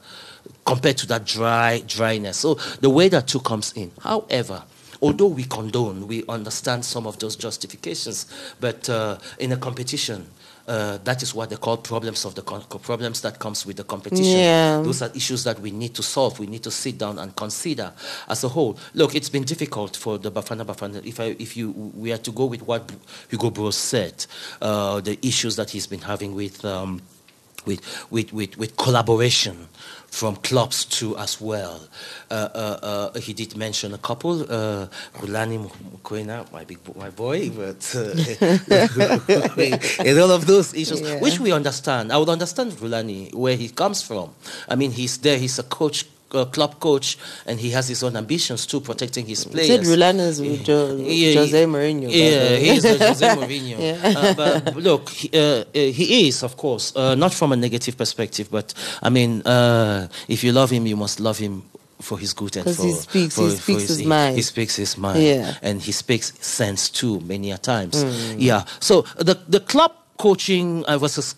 [0.64, 2.38] compared to that dry dryness.
[2.38, 3.92] So the way that two comes in.
[4.00, 4.62] However,
[5.00, 8.26] although we condone, we understand some of those justifications,
[8.60, 10.26] but uh, in a competition.
[10.68, 14.24] Uh, that is what they call problems of the problems that comes with the competition.
[14.24, 14.80] Yeah.
[14.82, 16.40] Those are issues that we need to solve.
[16.40, 17.92] We need to sit down and consider
[18.28, 18.76] as a whole.
[18.92, 21.06] Look, it's been difficult for the Bafana Bafana.
[21.06, 22.90] If I, if you we are to go with what
[23.30, 24.26] Hugo Broos said,
[24.60, 26.64] uh, the issues that he's been having with.
[26.64, 27.00] Um,
[27.66, 29.68] with, with, with, with collaboration
[30.06, 31.80] from clubs too as well.
[32.30, 32.78] Uh, uh,
[33.14, 34.86] uh, he did mention a couple, uh,
[35.18, 38.14] Rulani Mokwena, my big bo- my boy, but uh,
[40.04, 41.20] and all of those issues, Yeah.
[41.20, 42.12] which we understand.
[42.12, 44.30] I would understand Rulani where he comes from.
[44.68, 45.38] I mean, he's there.
[45.38, 46.06] He's a coach.
[46.32, 49.68] Uh, club coach, and he has his own ambitions too, protecting his players.
[49.68, 52.08] Said Rulanas with Jo- Jose Mourinho.
[52.10, 53.76] Yeah, he is Jose Mourinho.
[53.78, 57.96] Uh, but look, he, uh, uh, he is, of course, uh, not from a negative
[57.96, 61.62] perspective, but I mean, uh, if you love him, you must love him
[62.00, 64.34] for his good and for he speaks- for- he speaks his he, mind.
[64.36, 65.54] He speaks his mind, Yeah.
[65.62, 68.02] and he speaks sense too, many a times.
[68.02, 68.40] Hmm.
[68.40, 68.64] Yeah.
[68.80, 71.36] So the the club coaching I versus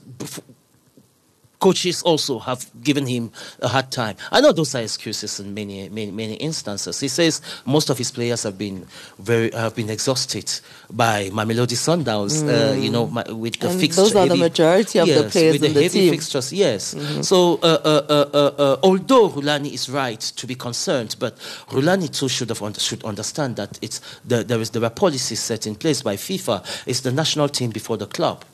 [1.61, 4.17] coaches also have given him a hard time.
[4.31, 7.01] I know those are excuses in many, many, many instances.
[7.01, 8.87] He says most of his players have been
[9.19, 10.49] very have been exhausted
[10.91, 12.43] by Mamelodi Sundowns.
[12.47, 13.73] Uh, you know, ma- with the Hmm.
[13.73, 14.03] And fixture.
[14.03, 16.11] those are the majority of the players with the in the heavy team.
[16.13, 16.53] fixtures.
[16.53, 16.95] Yes.
[17.23, 21.37] So uh, uh, uh, uh, uh, although Rulani is right to be concerned, but
[21.71, 25.41] Rulani too should have under, should understand that it's the, there is there are policies
[25.41, 26.65] set in place by FIFA.
[26.87, 28.45] It's the national team before the club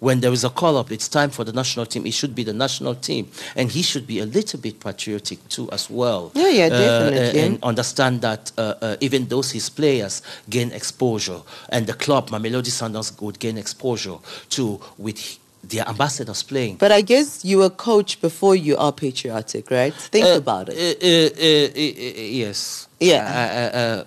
[0.00, 2.06] when there is a call up, it's time for the national team.
[2.06, 5.68] It should be the national team, and he should be a little bit patriotic too,
[5.72, 6.32] as well.
[6.34, 6.78] Yeah, yeah, Uh,
[7.10, 7.40] definitely.
[7.40, 12.70] and understand that uh, uh, even those his players gain exposure, and the club, Mamelodi
[12.70, 16.76] Sundowns, would gain exposure too with their ambassadors playing.
[16.76, 19.92] But I guess you were coach before you are patriotic, right?
[20.12, 20.76] Think Uh, about it.
[20.76, 22.86] uh, uh, uh, uh, uh, yes.
[23.00, 24.04] Yeah.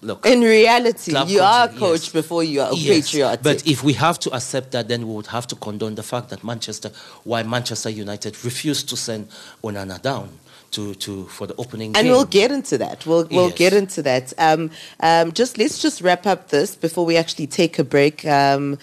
[0.00, 0.24] Look.
[0.26, 2.08] In reality, you are a coach yes.
[2.12, 3.42] before you are Yes, patriotic.
[3.42, 6.28] But if we have to accept that, then we would have to condone the fact
[6.30, 6.90] that Manchester,
[7.24, 9.28] why Manchester United refused to send
[9.64, 10.28] Onana down
[10.70, 11.96] to, to for the opening game.
[12.00, 12.12] and game.
[12.12, 13.04] we'll get into that.
[13.06, 13.58] We'll we'll Yes.
[13.58, 14.32] get into that.
[14.38, 18.24] Um, um, just let's just wrap up this before we actually take a break.
[18.24, 18.78] Um,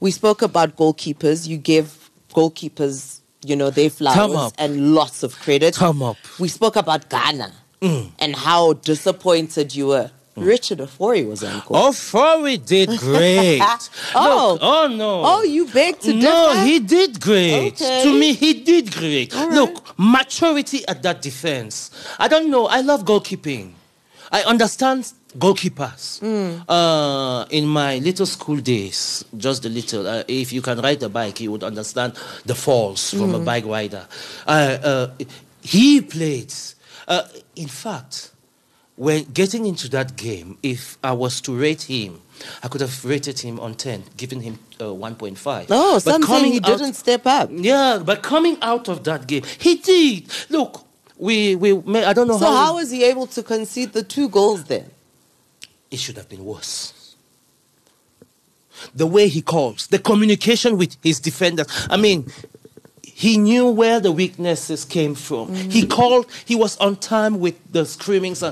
[0.00, 1.46] we spoke about goalkeepers.
[1.48, 5.74] You gave goalkeepers, you know, their flowers and lots of credit.
[5.76, 6.16] Come up.
[6.38, 8.10] We spoke about Ghana Mm.
[8.18, 10.10] and how disappointed you were.
[10.36, 11.92] Richard Ofori was on goal.
[11.92, 13.60] Oh, did great.
[14.14, 14.52] Oh.
[14.52, 15.22] Look, oh no.
[15.24, 17.74] Oh, you beg to No, he did great.
[17.80, 18.02] Okay.
[18.04, 19.34] To me, he did great.
[19.34, 19.50] Right.
[19.50, 21.90] Look, maturity at that defense.
[22.18, 22.66] I don't know.
[22.66, 23.72] I love goalkeeping.
[24.32, 26.20] I understand goalkeepers.
[26.20, 26.62] Hmm.
[26.70, 31.08] Uh, in my little school days, just a little, uh, if you can ride a
[31.08, 32.14] bike, you would understand
[32.46, 33.34] the falls from Hmm.
[33.34, 34.06] a bike rider.
[34.46, 35.06] Uh, uh,
[35.62, 36.54] he played.
[37.08, 37.22] Uh,
[37.56, 38.29] in fact,
[39.00, 42.20] when getting into that game, if I was to rate him,
[42.62, 45.66] I could have rated him on 10, given him uh, 1.5.
[45.70, 47.48] Oh, But some saying coming he out- didn't step up.
[47.50, 50.28] Yeah, but coming out of that game, he did.
[50.50, 50.84] Look,
[51.16, 52.56] we, we may, I don't know So how.
[52.66, 54.90] how was he able to concede the two goals then?
[55.90, 56.92] it should have been worse.
[58.94, 61.66] The way he calls, the communication with his defenders.
[61.90, 62.30] I mean,
[63.20, 65.48] he knew where the weaknesses came from.
[65.48, 65.68] Mm-hmm.
[65.68, 68.42] He called, he was on time with the screaming screamings.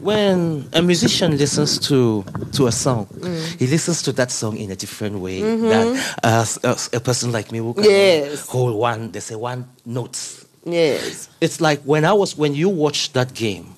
[0.00, 3.58] When a musician listens to, to a song, mm.
[3.58, 5.68] he listens to that song in a different way mm-hmm.
[5.68, 8.46] than uh, a, a, person like me who can yes.
[8.46, 10.44] hold one, they say one note.
[10.66, 11.30] Yes.
[11.40, 13.74] It's like when I was, when you watched that game,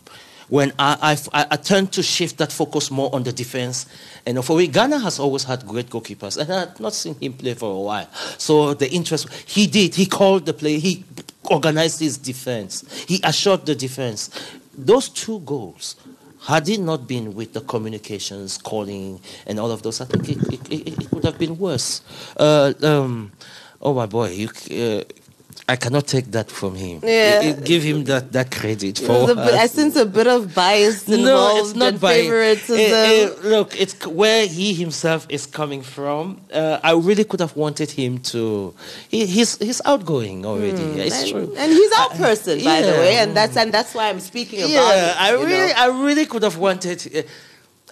[0.52, 3.86] when I, I, I turned to shift that focus more on the defense.
[4.26, 7.32] And for me, Ghana has always had great goalkeepers, and I had not seen him
[7.32, 8.06] play for a while.
[8.36, 11.06] So the interest, he did, he called the play, he
[11.44, 14.28] organized his defense, he assured the defense.
[14.76, 15.96] Those two goals,
[16.42, 20.52] had it not been with the communications, calling, and all of those, I think it,
[20.52, 22.02] it, it, it would have been worse.
[22.36, 23.32] Uh, um,
[23.80, 25.04] oh my boy, you, uh,
[25.68, 27.00] I cannot take that from him.
[27.02, 27.52] Yeah.
[27.52, 29.30] give him that, that credit for.
[29.30, 32.68] A, I sense a bit of bias involved no, it's not bias.
[32.68, 36.40] It, it, look, it's where he himself is coming from.
[36.52, 38.74] Uh, I really could have wanted him to.
[39.08, 40.82] He, he's he's outgoing already.
[40.82, 42.82] Mm, it's and, true, and he's our person, by yeah.
[42.82, 44.70] the way, and that's and that's why I'm speaking about.
[44.70, 45.72] Yeah, I really, know?
[45.76, 47.16] I really could have wanted.
[47.16, 47.22] Uh,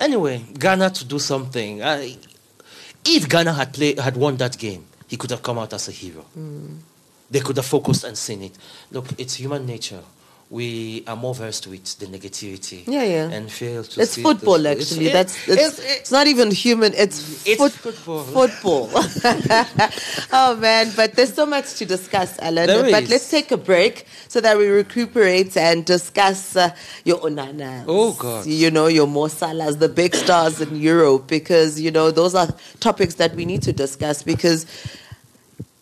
[0.00, 1.82] anyway, Ghana to do something.
[1.82, 2.16] I,
[3.04, 5.92] if Ghana had played, had won that game, he could have come out as a
[5.92, 6.24] hero.
[6.36, 6.78] Mm
[7.30, 8.52] they could have focused and seen it.
[8.90, 10.02] Look, it's human nature.
[10.50, 12.82] We are more versed with the negativity.
[12.84, 13.30] Yeah, yeah.
[13.30, 14.00] And fail to see.
[14.00, 15.06] It's football, actually.
[15.06, 16.92] It's, That's it's, it's, it's, not even human.
[16.94, 18.24] It's, it's foot, football.
[18.24, 18.90] Football.
[20.32, 22.66] oh man, but there's so much to discuss, Alan.
[22.66, 23.10] There but is.
[23.10, 26.74] let's take a break so that we recuperate and discuss uh,
[27.04, 27.84] your Onana.
[27.86, 28.44] Oh God.
[28.44, 32.48] You know your Mo Salahs, the big stars in Europe, because you know those are
[32.80, 34.66] topics that we need to discuss because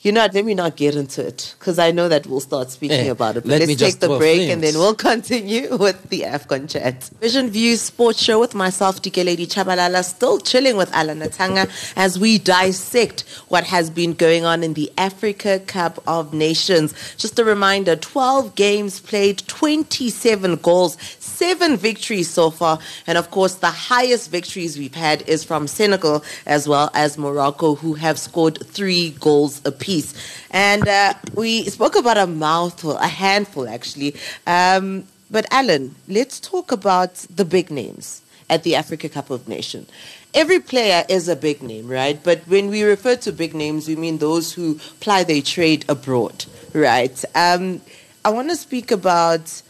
[0.01, 0.33] you know what?
[0.33, 3.37] Let me not get into it because I know that we'll start speaking yeah, about
[3.37, 3.41] it.
[3.43, 7.11] But let's take the break and then we'll continue with the AFCON chat.
[7.21, 12.17] Vision Views Sports Show with myself, DK Lady Chabalala, still chilling with Alan Natanga as
[12.17, 16.95] we dissect what has been going on in the Africa Cup of Nations.
[17.17, 22.79] Just a reminder 12 games played, 27 goals, seven victories so far.
[23.09, 27.75] And of course, the highest victories we've had is from Senegal as well as Morocco,
[27.75, 30.13] who have scored three goals apiece piece.
[30.51, 34.15] And uh, we spoke about a mouthful, a handful actually.
[34.47, 38.21] Um, but Alan, let's talk about the big names
[38.51, 39.89] at the Africa Cup of Nations.
[40.35, 42.23] Every player is a big name, right?
[42.23, 46.45] But when we refer to big names, we mean those who ply their trade abroad,
[46.75, 47.17] right?
[47.35, 47.81] Um,
[48.27, 49.63] I want to speak about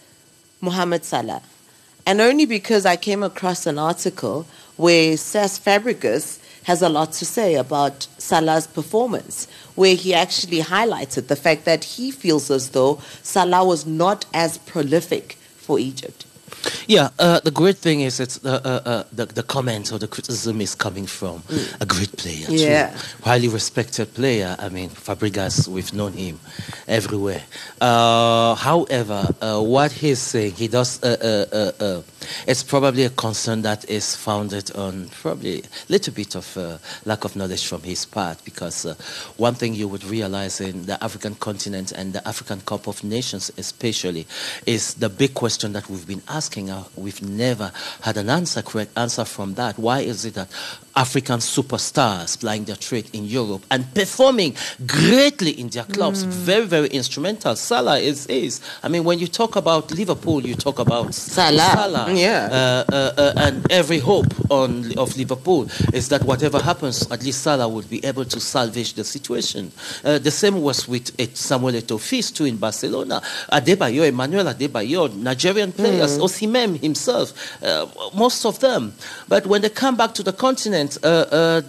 [0.61, 1.43] Mohamed Salah.
[2.07, 4.47] And only because I came across an article
[4.77, 11.27] where Cesc Fabregas has a lot to say about Salah's performance, where he actually highlighted
[11.29, 16.27] the fact that he feels as though Salah was not as prolific for Egypt.
[16.87, 20.09] Yeah, uh, the great thing is it's uh, uh, uh, the the comment or the
[20.09, 21.81] criticism is coming from mm.
[21.81, 23.23] a great player, yeah, too.
[23.23, 24.57] highly respected player.
[24.59, 26.41] I mean, Fabregas, we've known him
[26.87, 27.43] everywhere.
[27.81, 30.99] Uh, however, uh, what he's saying, he does.
[32.47, 36.57] it's probably a concern that is founded on probably a little bit of
[37.05, 38.85] lack of knowledge from his part, because
[39.37, 43.51] one thing you would realize in the African continent and the African Cup of Nations,
[43.59, 44.27] especially,
[44.67, 47.71] is the big question that we've been asking asking, uh, we've never
[48.01, 49.79] had an answer, correct answer from that.
[49.79, 50.49] Why is it that
[50.99, 56.29] African superstars playing their trade in Europe and performing greatly in their clubs, mm.
[56.29, 57.55] very, very instrumental.
[57.55, 58.61] Salah is, is.
[58.83, 61.59] I mean, when you talk about Liverpool, you talk about Salah.
[61.59, 62.13] Salah.
[62.13, 62.49] Yeah.
[62.51, 67.43] Uh, uh, uh, and every hope on, of Liverpool is that whatever happens, at least
[67.43, 69.71] Salah would be able to salvage the situation.
[70.05, 73.23] Uh, the same was with Samuel Eto'o too in Barcelona.
[73.53, 76.23] Adebayor, Emmanuel Adebayor, Nigerian players, mm.
[76.39, 78.95] Himself, uh, most of them.
[79.28, 81.62] But when they come back to the continent, uh, uh,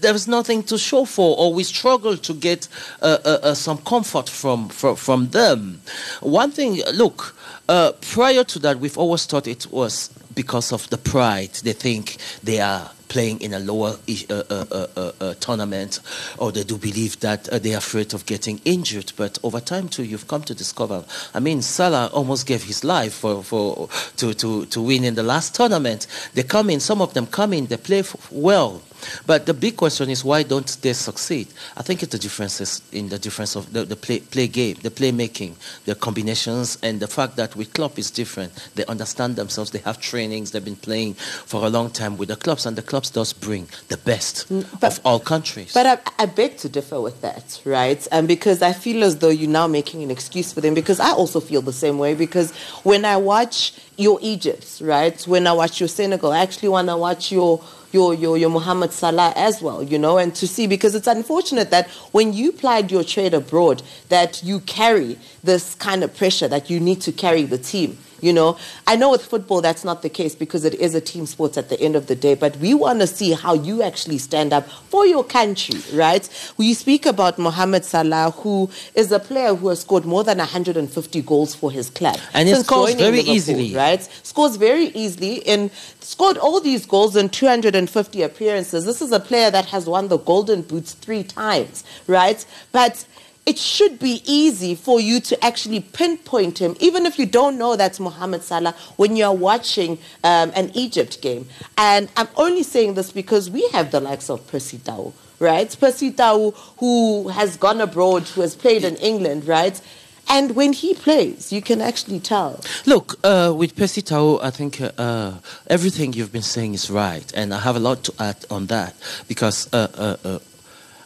[0.00, 2.68] there is nothing to show for, or we struggle to get
[3.02, 5.80] uh, uh, some comfort from, from, from them.
[6.20, 7.36] One thing, look,
[7.66, 11.50] prior to that, we've always thought it was because of the pride.
[11.62, 13.98] They think they are playing in a lower
[14.30, 14.86] uh, uh,
[15.20, 16.00] uh, tournament,
[16.38, 19.12] or they do believe that they are afraid of getting injured.
[19.16, 21.04] But over time, too, you've come to discover.
[21.34, 25.22] I mean, Salah almost gave his life for, for to, to, to win in the
[25.22, 26.06] last tournament.
[26.34, 28.80] They come in, some of them come in, they play well
[29.26, 31.48] But the big question is why don't they succeed?
[31.76, 34.90] I think it's the differences in the difference of the, the play, play game, the
[34.90, 38.52] playmaking, the combinations, and the fact that with club is different.
[38.74, 39.70] They understand themselves.
[39.70, 40.50] They have trainings.
[40.50, 43.68] They've been playing for a long time with the clubs, and the clubs does bring
[43.88, 45.72] the best Mm, but- of all countries.
[45.74, 48.06] But I, I beg to differ with that, right?
[48.12, 50.74] Um, because I feel as though you're now making an excuse for them.
[50.74, 52.14] Because I also feel the same way.
[52.14, 52.52] Because
[52.84, 55.20] when I watch your Egypt, right?
[55.26, 58.92] When I watch your Senegal, I actually want to watch your your, your your Mohamed
[58.92, 62.90] Salah as well, you know, and to see because it's unfortunate that when you plied
[62.90, 67.42] your trade abroad, that you carry this kind of pressure that you need to carry
[67.42, 67.98] the team.
[68.20, 68.56] You know,
[68.86, 71.68] I know with football that's not the case because it is a team sport at
[71.68, 74.68] the end of the day, but we want to see how you actually stand up
[74.68, 76.28] for your country, right?
[76.56, 81.22] We speak about Mohamed Salah, who is a player who has scored more than 150
[81.22, 82.18] goals for his club.
[82.34, 83.74] And he scores very easily.
[83.74, 84.02] right?
[84.22, 88.84] Scores very easily and scored all these goals in 250 appearances.
[88.84, 92.44] This is a player that has won the Golden Boots three times, right?
[92.72, 93.04] But
[93.46, 97.76] it should be easy for you to actually pinpoint him, even if you don't know
[97.76, 101.48] that's Mohamed Salah, when you're watching um, an Egypt game.
[101.76, 105.74] And I'm only saying this because we have the likes of Percy Tau, right?
[105.80, 109.80] Percy Tau, who has gone abroad, who has played in England, right?
[110.28, 112.60] And when he plays, you can actually tell.
[112.86, 115.32] Look, uh, with Percy Tau, I think uh,
[115.66, 118.94] everything you've been saying is right, and I have a lot to add on that
[119.26, 119.68] because.
[119.72, 120.38] Uh, uh, uh,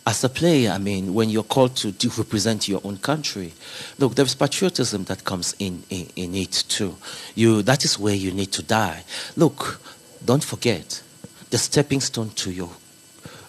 [0.07, 3.53] as a player, I mean, when you're called to represent your own country,
[3.99, 6.97] look, there's patriotism that comes in, in, in it too.
[7.35, 9.05] You, that is where you need to die.
[9.37, 9.81] Look,
[10.25, 11.03] don't forget,
[11.51, 12.71] the stepping stone to your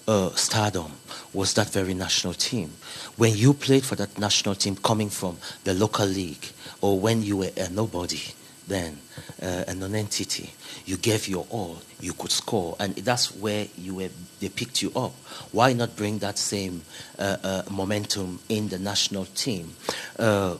[0.07, 0.93] uh, stardom
[1.33, 2.71] was that very national team.
[3.17, 6.45] When you played for that national team coming from the local league,
[6.79, 8.21] or when you were a nobody,
[8.67, 8.97] then
[9.41, 10.51] uh, a non-entity,
[10.85, 14.09] you gave your all, you could score, and that's where you were.
[14.39, 15.13] They picked you up.
[15.51, 16.81] Why not bring that same
[17.17, 19.75] uh, uh, momentum in the national team?
[20.17, 20.57] Uh,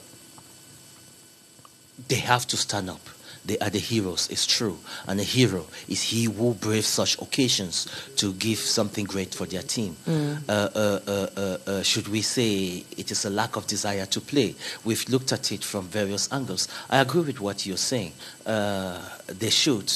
[2.07, 3.01] they have to stand up.
[3.45, 4.77] They are the heroes, it's true.
[5.07, 7.87] And a hero is he who braves such occasions
[8.17, 9.95] to give something great for their team.
[10.07, 14.21] Uh, uh, uh, uh, uh, should we say it is a lack of desire to
[14.21, 14.55] play?
[14.83, 16.67] We've looked at it from various angles.
[16.89, 18.13] I agree with what you're saying.
[18.45, 19.91] Uh, they should,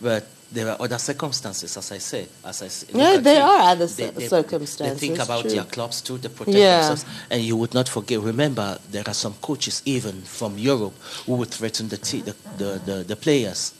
[0.00, 2.28] but there are other circumstances, as I said.
[2.44, 5.50] As I look Yeah, there are other they- they- circumstances, They think about true.
[5.50, 6.16] their clubs too.
[6.18, 6.76] They protect Yeah.
[6.88, 7.04] themselves.
[7.30, 10.94] And you would not forget, remember, there are some coaches even from Europe
[11.26, 13.72] who would threaten the, the, the, the, the players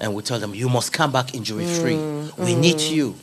[0.00, 1.96] and would tell them, you must come back injury free.
[1.96, 3.14] Mm, We need you.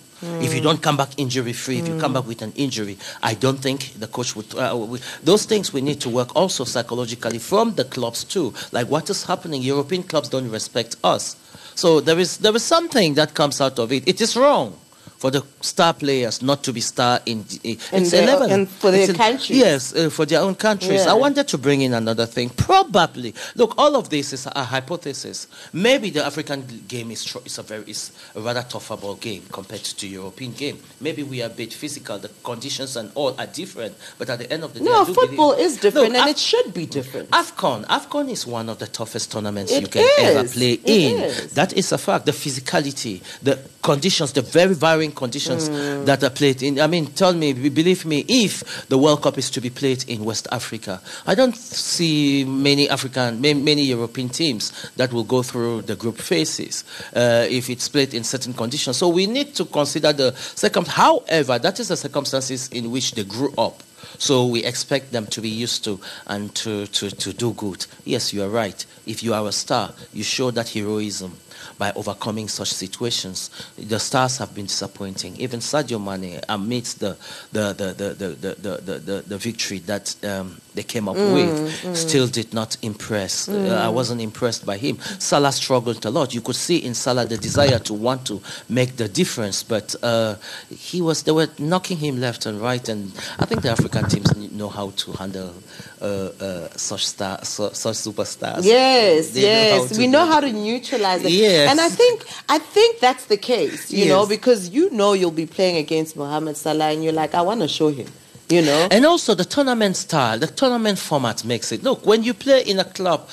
[0.41, 3.35] If you don't come back injury free, if you come back with an injury, I
[3.35, 4.47] don't think the coach would.
[4.55, 8.51] Uh, we, those things we need to work also psychologically from the clubs too.
[8.71, 9.61] Like what is happening?
[9.61, 11.35] European clubs don't respect us.
[11.75, 14.07] So there is there is something that comes out of it.
[14.07, 14.77] It is wrong
[15.25, 17.43] for the star players not to be star in.
[17.63, 18.51] in it's their- 11.
[18.51, 19.57] and for their It's countries.
[19.57, 21.03] Yes, uh, for their own countries.
[21.03, 21.09] Yeah.
[21.13, 22.49] I wanted to bring in another thing.
[22.49, 25.47] Probably, look, all of this is a hypothesis.
[25.73, 29.41] Maybe the African game is tr- is a very is a rather tougher ball game
[29.51, 30.77] compared to European game.
[31.01, 32.19] Maybe we are a bit physical.
[32.19, 33.95] The conditions and all are different.
[34.19, 36.35] But at the end of the day, No, football believe- is different Look, and Af-
[36.35, 37.31] it should be different.
[37.31, 37.85] AFCON.
[37.87, 41.23] AFCON is one of the toughest tournaments It you can ever play It in.
[41.23, 41.51] is.
[41.53, 42.27] That is a fact.
[42.27, 46.05] The physicality, the conditions, the very varying conditions Mm.
[46.05, 46.79] that are played in.
[46.79, 50.23] I mean, tell me, believe me, if the World Cup is to be played in
[50.25, 55.83] West Africa, I don't see many African, ma- many European teams that will go through
[55.83, 56.83] the group phases
[57.15, 58.97] uh, if it's played in certain conditions.
[58.97, 60.85] So we need to consider the circum.
[60.85, 63.81] However, that is the circumstances in which they grew up.
[64.17, 67.85] So we expect them to be used to and to, to, to do good.
[68.05, 68.85] Yes, you are right.
[69.05, 71.35] If you are a star, you show that heroism
[71.77, 73.49] by overcoming such situations.
[73.77, 75.37] The stars have been disappointing.
[75.37, 77.17] Even Sadio Mane, amidst the
[77.51, 81.95] the the the the the, the, the, the, victory that um, they came up with,
[81.97, 83.47] still did not impress.
[83.49, 84.99] Uh, I wasn't impressed by him.
[85.19, 86.33] Salah struggled a lot.
[86.33, 90.35] You could see in Salah the desire to want to make the difference, but uh,
[90.69, 92.87] he was they were knocking him left and right.
[92.89, 95.53] And I think the African teams know how to handle
[96.01, 98.63] uh, uh, such star, su- such superstars.
[98.63, 99.91] Yes, They yes.
[99.91, 101.31] to We know how to neutralize it.
[101.31, 101.71] Yes.
[101.71, 105.45] And I think I think that's the case, you know, because you know you'll be
[105.45, 108.07] playing against Mohamed Salah and you're like, I want to show him.
[108.49, 108.87] You know.
[108.91, 111.83] And also the tournament style, the tournament format makes it.
[111.83, 113.29] Look, when you play in a club,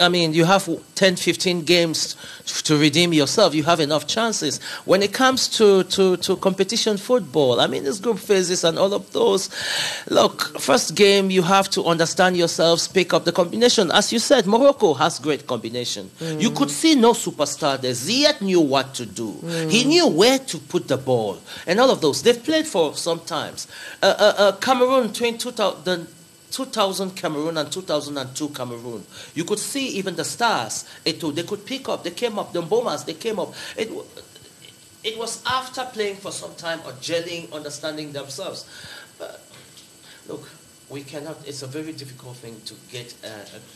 [0.00, 2.16] I mean, you have 10, 15 games
[2.64, 3.54] to redeem yourself.
[3.54, 4.60] You have enough chances.
[4.84, 8.92] When it comes to, to, to competition football, I mean, there's group phases and all
[8.92, 9.48] of those.
[10.08, 13.90] Look, first game, you have to understand yourselves, pick up the combination.
[13.90, 16.10] As you said, Morocco has great combination.
[16.18, 16.40] Mm.
[16.40, 17.92] You could see no superstar there.
[17.92, 19.32] Ziyech knew what to do.
[19.32, 19.70] Mm.
[19.70, 22.22] He knew where to put the ball and all of those.
[22.22, 23.66] They've played for some times.
[24.02, 26.08] Uh, uh, uh, Cameroon between 2000,
[26.50, 29.04] 2000 Cameroon and 2002 Cameroon.
[29.34, 30.84] You could see even the stars.
[31.04, 32.02] It, too, they could pick up.
[32.02, 32.52] They came up.
[32.52, 33.54] The Bombers, they came up.
[33.76, 33.90] It,
[35.04, 38.66] it was after playing for some time or gelling, understanding themselves.
[39.18, 39.40] But
[40.28, 40.48] look,
[40.92, 43.28] we cannot, it's a very difficult thing to get uh,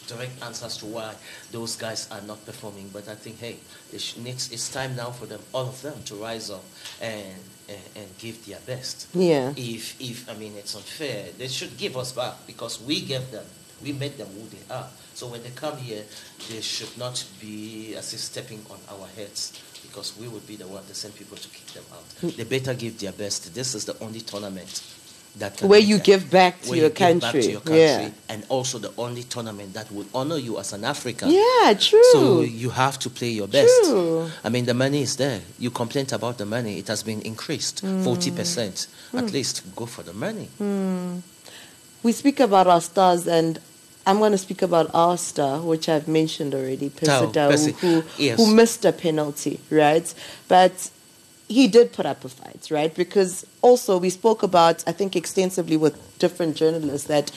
[0.07, 1.15] direct answers to why
[1.51, 2.91] those guys are not performing.
[2.93, 3.57] But I think, hey,
[3.93, 6.65] it needs, it's time now for them, all of them, to rise up
[7.01, 7.35] and,
[7.69, 9.09] and, and give their best.
[9.15, 9.55] Yeah.
[9.57, 13.47] If, if, I mean, it's unfair, they should give us back because we gave them,
[13.83, 14.89] we made them who they are.
[15.15, 16.03] So when they come here,
[16.51, 20.67] they should not be as if stepping on our heads because we would be the
[20.67, 22.05] one, the same people to kick them out.
[22.21, 22.37] Mm.
[22.37, 23.55] They better give their best.
[23.55, 24.83] This is the only tournament
[25.39, 27.43] that where you give back to, your, you country.
[27.43, 27.81] to your country.
[27.81, 28.11] Yeah.
[28.29, 31.31] and also the only tournament that would honor you as an African.
[31.31, 32.03] Yeah, true.
[32.13, 33.73] So you have to play your best.
[33.85, 34.31] True.
[34.43, 35.41] I mean, the money is there.
[35.59, 38.03] You complain about the money; it has been increased mm.
[38.05, 38.37] forty mm.
[38.37, 38.87] percent.
[39.13, 39.23] Mm.
[39.23, 40.49] At least go for the money.
[40.61, 41.23] Mm.
[42.03, 43.59] We speak about our stars, and
[44.07, 48.39] I'm going to speak about our star, which I've mentioned already, Percy who, yes.
[48.39, 50.15] who missed a penalty, right?
[50.47, 50.91] But
[51.49, 52.95] he did put up a fight, right?
[52.95, 57.31] Because also we spoke about, I think, extensively with different journalists that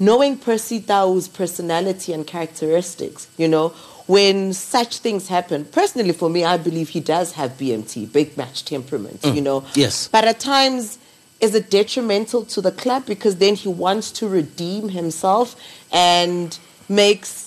[0.00, 3.68] knowing Percy Tau's personality and characteristics, you know,
[4.06, 8.64] when such things happen, personally for me, I believe he does have BMT, big match
[8.64, 9.64] temperament, mm, you know.
[9.74, 10.08] Yes.
[10.08, 10.98] But at times,
[11.40, 15.56] is it detrimental to the club because then he wants to redeem himself
[15.92, 17.43] and makes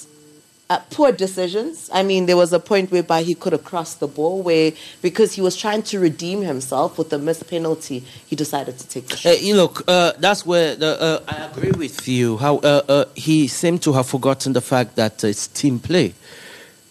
[0.69, 1.89] uh, poor decisions.
[1.93, 5.33] I mean, there was a point whereby he could have crossed the ball where, because
[5.33, 9.29] he was trying to redeem himself with a missed penalty, he decided to take the
[9.29, 12.37] uh, you look, uh, that's where the, uh, I agree with you.
[12.37, 16.13] How uh, uh, he seemed to have forgotten the fact that it's team play,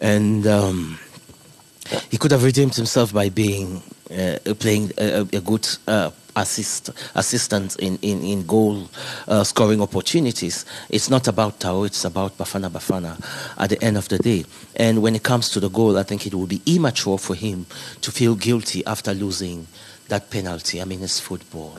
[0.00, 0.98] and um,
[2.10, 3.82] he could have redeemed himself by being
[4.58, 5.66] playing a, a good
[6.36, 8.88] assist assistance in, in, in goal
[9.26, 10.64] uh, scoring opportunities.
[10.90, 11.84] It's not about Tau.
[11.84, 13.18] it's about Bafana Bafana
[13.58, 14.44] at the end of the day.
[14.76, 17.66] And when it comes to the goal, I think it would be immature for him
[18.02, 19.66] to feel guilty after losing
[20.08, 20.80] that penalty.
[20.80, 21.78] I mean, it's football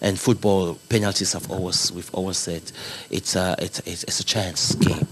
[0.00, 2.62] and football penalties have always we've always said
[3.10, 5.06] it's a it's, it's a chance game.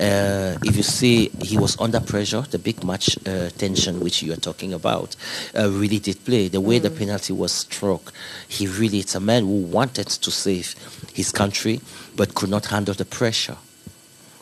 [0.00, 4.32] Uh, if you see he was under pressure, the big match uh, tension which you
[4.32, 5.16] are talking about
[5.56, 6.48] uh, really did play.
[6.48, 6.82] The way mm.
[6.82, 8.12] the penalty was struck,
[8.48, 10.74] he really it's a man who wanted to save
[11.12, 11.80] his country
[12.16, 13.56] but could not handle the pressure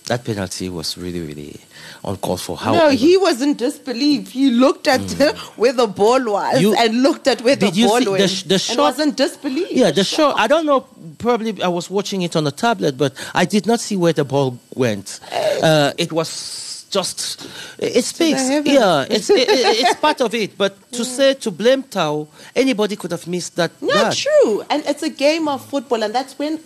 [0.07, 1.61] that penalty was really, really
[2.07, 2.57] uncalled for.
[2.57, 2.73] How?
[2.73, 4.33] No, he was in disbelief.
[4.33, 5.37] He looked at mm.
[5.57, 8.21] where the ball was you, and looked at where the ball went.
[8.21, 9.71] The, the shot, was in disbelief.
[9.71, 10.39] Yeah, the shot.
[10.39, 10.81] I don't know.
[11.19, 14.25] Probably I was watching it on a tablet, but I did not see where the
[14.25, 15.21] ball went.
[15.63, 17.47] Uh, it was just
[17.79, 22.29] it speaks yeah it's it, it's part of it but to say to blame Tau
[22.55, 24.17] anybody could have missed that not that.
[24.17, 26.61] true and it's a game of football and that's when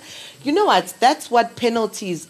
[0.45, 2.26] you know what that's what penalties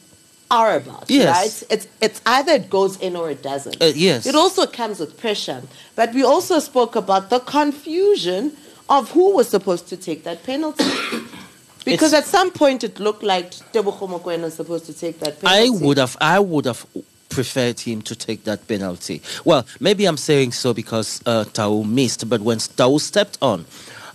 [0.50, 1.26] are about, yes.
[1.26, 1.66] right?
[1.70, 3.80] It's it's either it goes in or it doesn't.
[3.80, 4.26] Uh, yes.
[4.26, 5.62] It also comes with pressure.
[5.94, 8.56] But we also spoke about the confusion
[8.88, 10.84] of who was supposed to take that penalty.
[11.84, 15.40] because it's, at some point it looked like Teboho Mokoena was supposed to take that
[15.40, 15.68] penalty.
[15.68, 16.84] I would have I would have
[17.28, 19.22] preferred him to take that penalty.
[19.44, 23.64] Well, maybe I'm saying so because uh, Tau missed, but when Tau stepped on,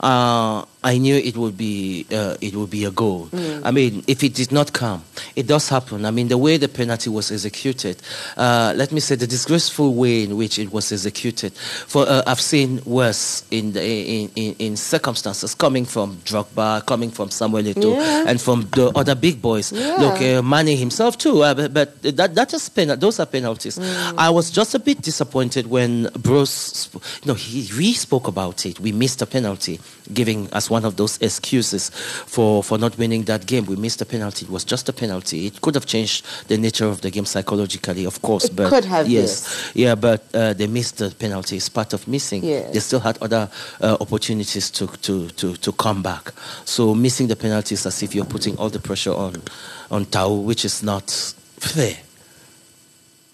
[0.01, 3.25] uh, I knew it would be uh, it would be a goal.
[3.31, 3.61] Mm.
[3.65, 5.03] I mean, if it did not come,
[5.35, 6.05] it does happen.
[6.05, 7.97] I mean, the way the penalty was executed,
[8.37, 11.53] uh, let me say the disgraceful way in which it was executed.
[11.53, 17.09] For uh, I've seen worse in, the, in, in, in circumstances coming from Drogba, coming
[17.09, 18.25] from Samuel Eto'o, yeah.
[18.27, 19.71] and from the other big boys.
[19.71, 19.95] Yeah.
[19.95, 21.41] Look, uh, Mane himself too.
[21.41, 23.79] Uh, but, but, that that is pen- those are penalties.
[23.79, 24.13] Mm.
[24.19, 28.79] I was just a bit disappointed when Bruce, you know, he he spoke about it.
[28.79, 29.79] We missed a penalty,
[30.13, 31.89] giving us one of those excuses
[32.25, 33.65] for, for not winning that game.
[33.65, 34.45] We missed a penalty.
[34.45, 35.45] It was just a penalty.
[35.47, 38.45] It could have changed the nature of the game psychologically, of course.
[38.45, 39.07] It but could have.
[39.07, 39.71] Yes, yes.
[39.75, 41.57] yeah, but uh, they missed the penalty.
[41.57, 42.43] It's part of missing.
[42.43, 42.73] Yes.
[42.73, 43.49] They still had other
[43.79, 46.33] uh, opportunities to, to, to, to come back.
[46.65, 49.41] So missing the penalty is as if you're putting all the pressure on
[49.91, 51.97] on Tau, which is not fair.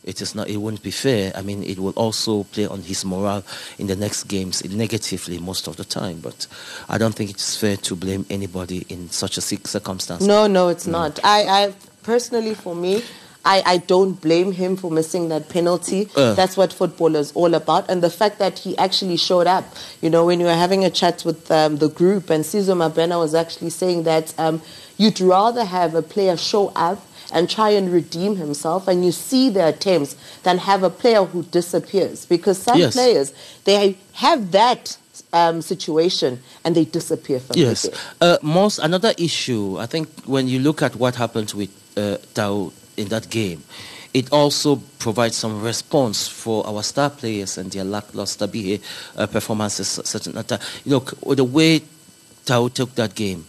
[0.04, 0.50] It is not.
[0.50, 1.32] It wouldn't be fair.
[1.36, 3.44] I mean, it will also play on his morale
[3.78, 6.20] in the next games negatively most of the time.
[6.20, 6.48] But
[6.90, 10.24] I don't think it's fair to blame anybody in such a sick circumstance.
[10.24, 10.94] No, no, it's mm.
[10.94, 11.20] not.
[11.24, 13.04] I, I personally, for me,
[13.46, 16.10] I, I don't blame him for missing that penalty.
[16.16, 16.34] Uh.
[16.34, 17.90] That's what football is all about.
[17.90, 19.66] And the fact that he actually showed up.
[20.02, 23.20] You know, when we were having a chat with um, the group, and Sizwe Mabena
[23.20, 24.64] was actually saying that um,
[24.98, 29.50] you'd rather have a player show up and try and redeem himself and you see
[29.50, 32.94] the attempts than have a player who disappears because some yes.
[32.94, 33.34] players
[33.66, 34.98] they have that
[35.34, 37.88] um, situation and they disappear from yes
[38.22, 42.72] uh, most another issue i think when you look at what happened with uh, Tau
[42.98, 43.64] in that game
[44.14, 49.88] it also provides some response for our star players and their lackluster behavior, uh, performances.
[50.04, 50.44] Certain uh,
[50.84, 51.82] you know the way
[52.46, 53.46] Tau took that game,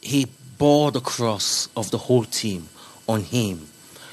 [0.00, 0.26] he
[0.58, 2.68] bore the cross of the whole team
[3.08, 3.68] on him.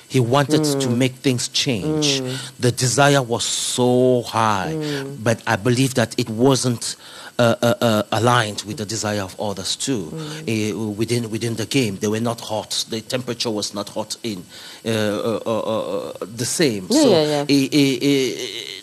[0.07, 0.81] He wanted mm.
[0.81, 2.21] to make things change.
[2.21, 2.59] Mm.
[2.59, 5.23] The desire was so high, mm.
[5.23, 6.95] but I believe that it wasn't
[7.37, 10.13] uh, uh, uh, aligned with the desire of others too.
[10.13, 12.85] Uh, within within the game, they were not hot.
[12.89, 14.45] The temperature was not hot in
[14.85, 16.87] uh, uh, the same.
[16.89, 18.81] Yeah, so yeah, yeah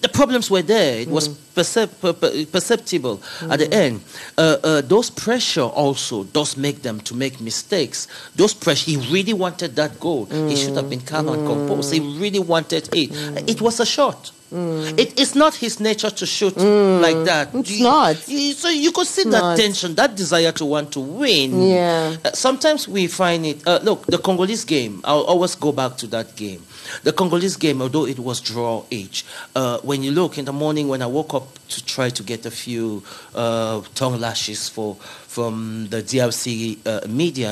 [0.00, 1.00] the problems were there.
[1.00, 1.34] It was mm.
[1.54, 3.52] percep- perceptible mm.
[3.52, 4.02] at the end.
[4.36, 8.08] Uh, uh, those pressure also does make them to make mistakes.
[8.34, 10.26] Those pressure, he really wanted that goal.
[10.26, 10.50] Mm.
[10.50, 11.92] He should have been calm and composed.
[11.92, 12.20] He mm.
[12.20, 13.10] really wanted it.
[13.10, 13.48] Mm.
[13.48, 14.32] It was a shot.
[14.52, 14.98] Mm.
[14.98, 17.00] It is not his nature to shoot mm.
[17.00, 17.54] like that.
[17.54, 18.28] It's you, not.
[18.28, 19.58] You, so you could see it's that not.
[19.58, 21.62] tension, that desire to want to win.
[21.62, 22.16] Yeah.
[22.24, 23.66] Uh, sometimes we find it.
[23.66, 25.00] Uh, look, the Congolese game.
[25.04, 26.62] I'll always go back to that game.
[27.02, 29.24] The Congolese game, although it was draw age,
[29.56, 32.46] uh, when you look in the morning when I woke up to try to get
[32.46, 33.02] a few
[33.34, 34.96] uh, tongue lashes for
[35.36, 37.50] from the DRC uh, media,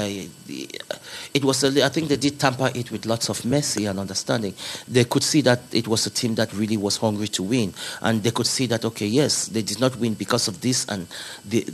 [1.35, 4.55] it was a, I think they did tamper it with lots of mercy and understanding.
[4.89, 8.23] They could see that it was a team that really was hungry to win, and
[8.23, 11.07] they could see that okay, yes, they did not win because of this, and
[11.45, 11.67] they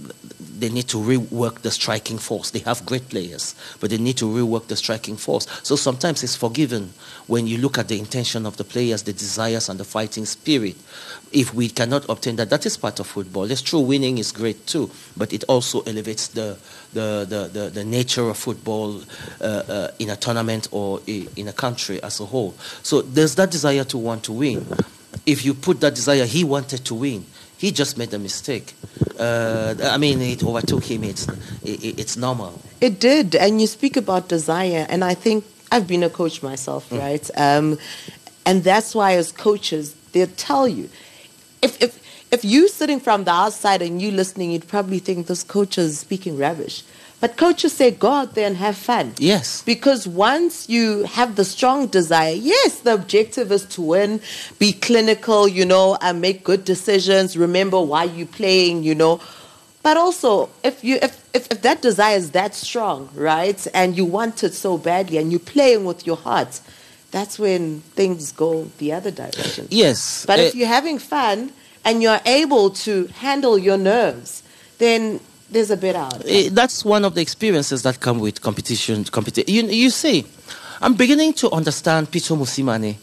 [0.58, 2.50] they need to rework the striking force.
[2.50, 5.46] They have great players, but they need to rework the striking force.
[5.62, 6.92] So sometimes it's forgiven
[7.30, 10.74] when you look at the intention of the players, the desires, and the fighting spirit.
[11.30, 13.48] If we cannot obtain that, that is part of football.
[13.48, 16.58] It's true, winning is great too, but it also elevates the
[16.92, 19.00] the, the, the, the nature of football
[19.40, 22.52] uh, uh, in a tournament or in a country as a whole.
[22.82, 24.66] So there's that desire to want to win.
[25.24, 27.24] If you put that desire, he wanted to win.
[27.58, 28.74] He just made a mistake.
[29.16, 31.04] Uh, I mean, it overtook him.
[31.04, 31.28] It's,
[31.62, 32.60] it, it's normal.
[32.80, 33.36] It did.
[33.36, 36.98] And you speak about desire, and I think I've been a coach myself, mm.
[36.98, 37.30] right?
[37.36, 37.78] Um,
[38.44, 40.88] and that's why, as coaches, they'll tell you
[41.62, 45.42] if, if, if you sitting from the outside and you listening, you'd probably think this
[45.42, 46.82] coach is speaking rubbish.
[47.20, 49.12] But coaches say, go out there and have fun.
[49.18, 49.62] Yes.
[49.62, 54.22] Because once you have the strong desire, yes, the objective is to win,
[54.58, 59.20] be clinical, you know, and make good decisions, remember why you're playing, you know.
[59.82, 64.04] But also, if you if, if, if that desire is that strong, right, and you
[64.04, 66.60] want it so badly and you're playing with your heart,
[67.10, 69.66] that's when things go the other direction.
[69.70, 70.26] Yes.
[70.26, 71.52] But uh, if you're having fun
[71.84, 74.42] and you're able to handle your nerves,
[74.78, 75.20] then
[75.50, 76.22] there's a bit out.
[76.26, 79.04] Eh, that's one of the experiences that come with competition.
[79.04, 80.26] Competi- you, you see,
[80.80, 82.96] I'm beginning to understand Pitso Mosimane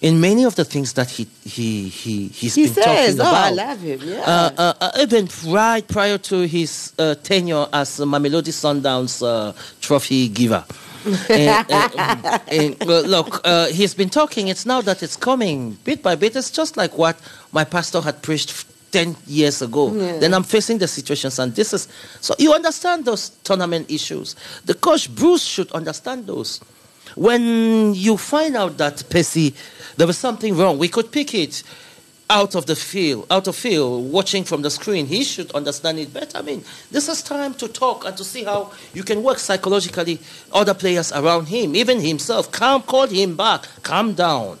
[0.00, 3.30] in many of the things that he he he he's he been says, talking oh,
[3.30, 3.34] about.
[3.34, 4.00] I love him.
[4.02, 4.20] Yeah.
[4.20, 10.28] Uh, uh, uh, even right prior to his uh, tenure as Mamelodi Sundowns uh, trophy
[10.28, 10.64] giver.
[11.30, 11.72] and,
[12.52, 14.48] and, look, uh, he's been talking.
[14.48, 16.36] It's now that it's coming bit by bit.
[16.36, 17.18] It's just like what
[17.52, 19.94] my pastor had preached 10 years ago.
[19.94, 20.18] Yeah.
[20.18, 21.88] Then I'm facing the situations, and this is
[22.20, 24.36] so you understand those tournament issues.
[24.64, 26.60] The coach Bruce should understand those.
[27.16, 29.54] When you find out that Percy,
[29.96, 31.62] there was something wrong, we could pick it
[32.30, 35.06] out of the field, out of field, watching from the screen.
[35.06, 36.38] He should understand it better.
[36.38, 40.20] I mean, this is time to talk and to see how you can work psychologically.
[40.52, 44.58] Other players around him, even himself, calm, call him back, calm down.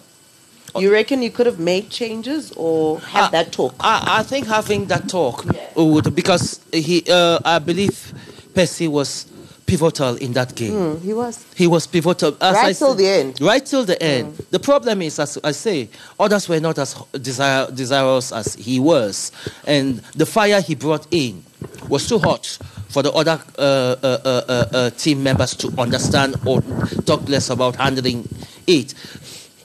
[0.76, 3.74] You reckon you could have made changes or have uh, that talk?
[3.80, 5.68] I, I, think having that talk yeah.
[5.74, 8.14] would because he, uh, I believe,
[8.54, 9.26] Percy was
[9.70, 10.72] pivotal in that game.
[10.72, 11.46] Mm, he was.
[11.54, 12.36] He was pivotal.
[12.40, 13.40] As right I till the end.
[13.40, 14.34] Right till the end.
[14.34, 14.50] Mm.
[14.50, 19.30] The problem is, as I say, others were not as desire, desirous as he was,
[19.66, 21.44] and the fire he brought in
[21.88, 22.46] was too hot
[22.88, 26.60] for the other uh, uh, uh, uh team members to understand or
[27.06, 28.28] talk less about handling
[28.66, 28.92] it.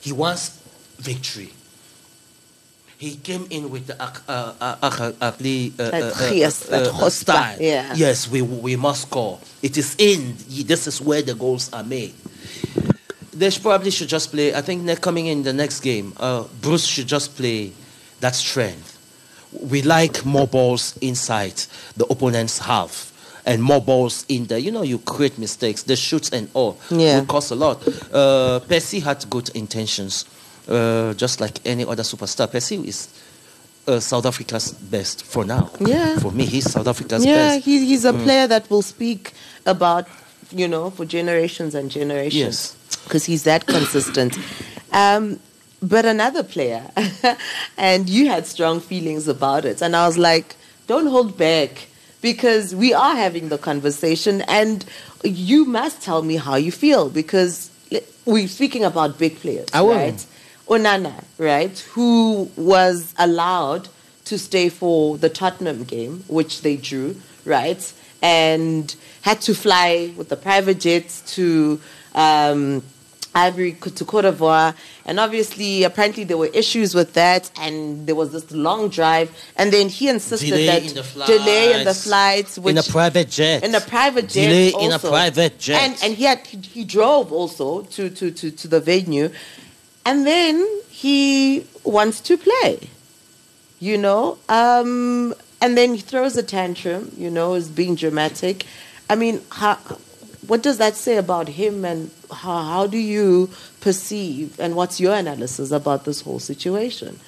[0.00, 0.62] He wants
[0.98, 1.50] victory.
[2.98, 4.30] He came in with the Akli
[7.10, 7.56] style.
[7.60, 7.92] Yeah.
[7.94, 9.38] Yes, we, we must score.
[9.62, 10.34] It is in.
[10.66, 12.14] This is where the goals are made.
[13.34, 14.54] they should probably should just play.
[14.54, 16.14] I think they're coming in the next game.
[16.16, 17.72] Uh, Bruce should just play
[18.20, 18.94] that strength.
[19.52, 21.62] We like more balls inside
[21.96, 23.12] the opponent's half
[23.44, 24.58] and more balls in there.
[24.58, 25.82] You know, you create mistakes.
[25.84, 27.20] The shoots and all Yeah.
[27.20, 27.82] will cost a lot.
[28.12, 30.24] Uh, Percy had good intentions,
[30.68, 32.50] uh, just like any other superstar.
[32.50, 33.08] Percy is
[33.86, 35.70] uh, South Africa's best for now.
[35.80, 36.18] Yeah.
[36.18, 37.64] For me, he's South Africa's yeah, best.
[37.64, 38.22] he, he's a Mm.
[38.24, 39.32] player that will speak
[39.64, 40.08] about,
[40.50, 42.34] you know, for generations and generations.
[42.34, 42.76] Yes.
[43.04, 44.38] Because he's that consistent.
[44.92, 45.38] Um,
[45.82, 46.82] but another player,
[47.76, 49.82] and you had strong feelings about it.
[49.82, 50.56] And I was like,
[50.86, 51.86] don't hold back
[52.22, 54.84] because we are having the conversation and
[55.22, 57.70] you must tell me how you feel because
[58.24, 59.94] we're speaking about big players, I will.
[59.94, 60.26] right?
[60.68, 63.88] Onana, right, who was allowed
[64.24, 70.28] to stay for the Tottenham game, which they drew, right, and had to fly with
[70.28, 71.80] the private jets to
[72.14, 72.82] um,
[73.36, 78.32] Ivory to Cote d'Ivoire, and obviously, apparently, there were issues with that, and there was
[78.32, 82.54] this long drive, and then he insisted Delay that in the delay in the flights.
[82.54, 83.62] flights, which in a private jet.
[83.62, 84.86] in a private jet Delay also.
[84.86, 85.82] in a private jet.
[85.82, 89.30] and and he had he, he drove also to, to to to the venue
[90.06, 90.54] and then
[90.88, 92.88] he wants to play
[93.80, 98.64] you know um and then he throws a tantrum you know is being dramatic
[99.10, 99.74] i mean how,
[100.46, 103.50] what does that say about him and how, how do you
[103.80, 107.18] perceive and what's your analysis about this whole situation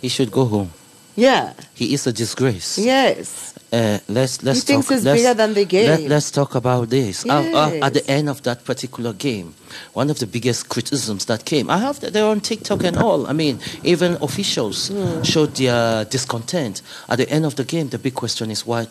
[0.00, 0.70] he should go home.
[1.16, 2.78] yeah He is a disgrace.
[2.78, 4.96] yes Uh, let's let's He thinks talk.
[4.96, 6.08] it's let's, bigger than the game.
[6.08, 7.24] Let, us talk about this.
[7.24, 9.54] Uh, uh, at the end of that particular game,
[9.92, 13.28] one of the biggest criticisms that came, I have they're on TikTok and all.
[13.28, 15.22] I mean, even officials Hmm.
[15.22, 16.82] showed their discontent.
[17.08, 18.88] At the end of the game, the big question is why.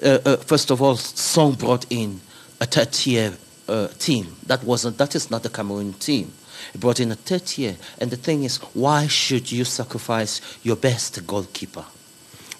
[0.00, 2.20] Uh, uh, first of all, Song brought in
[2.60, 3.32] a third tier
[3.68, 4.36] uh, team.
[4.46, 4.98] That wasn't.
[4.98, 6.32] That is not the Cameroon team.
[6.72, 10.76] He brought in a third tier, and the thing is, why should you sacrifice your
[10.76, 11.84] best goalkeeper?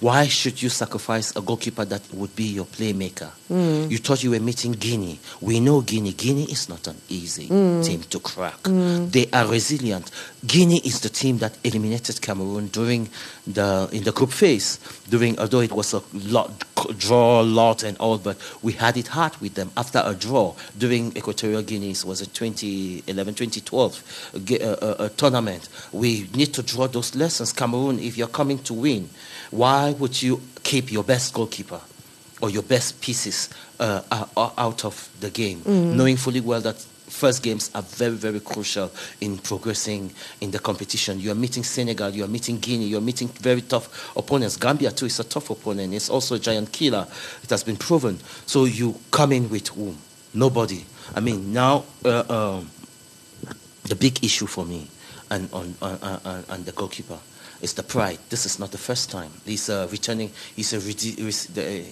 [0.02, 3.30] Why should you sacrifice a goalkeeper that would be your playmaker?
[3.48, 5.20] You thought you were meeting Guinea.
[5.40, 6.12] We know Guinea.
[6.12, 8.60] Guinea is not an easy team to crack.
[8.64, 10.10] They are resilient.
[10.44, 13.10] Guinea is the team that eliminated Cameroon during
[13.46, 14.80] the in the group phase.
[15.08, 16.50] During although it was a lot
[16.98, 21.16] draw lot and all, but we had it hard with them after a draw during
[21.16, 21.94] Equatorial Guinea.
[22.04, 25.68] Was it 2011, 2012 a ga- uh, uh, uh, tournament?
[25.92, 27.52] We need to draw those lessons.
[27.52, 29.10] Cameroon, if you're coming to win,
[29.52, 31.80] why would you keep your best goalkeeper
[32.40, 36.76] or your best pieces uh, uh, uh, out of the game, knowing fully well that
[36.76, 38.90] first games are very, very crucial
[39.20, 41.20] in progressing in the competition.
[41.20, 44.56] You are meeting Senegal, you are meeting Guinea, you are meeting very tough opponents.
[44.56, 45.92] Gambia, too, is a tough opponent.
[45.94, 47.06] It's also a giant killer.
[47.42, 48.18] It has been proven.
[48.46, 49.98] So you come in with whom?
[50.34, 50.84] Nobody.
[51.14, 52.24] I mean, now uh,
[52.56, 52.70] um,
[53.84, 54.88] the big issue for me
[55.30, 57.18] and on, on, on, on the goalkeeper
[57.62, 58.18] is the pride.
[58.28, 59.30] This is not the first time.
[59.46, 60.30] He's uh, returning.
[60.54, 61.84] He's a the,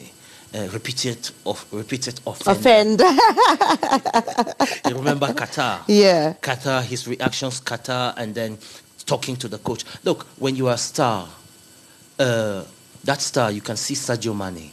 [0.52, 2.58] uh, repeated of repeated offender.
[2.58, 3.00] offend
[4.88, 5.82] You remember Qatar?
[5.86, 8.58] yeah Qatar, his reactions, Qatar, and then
[9.06, 9.84] talking to the coach.
[10.04, 11.28] Look, when you are a star,
[12.18, 12.64] uh,
[13.04, 14.72] that star, you can see Sadio Mane.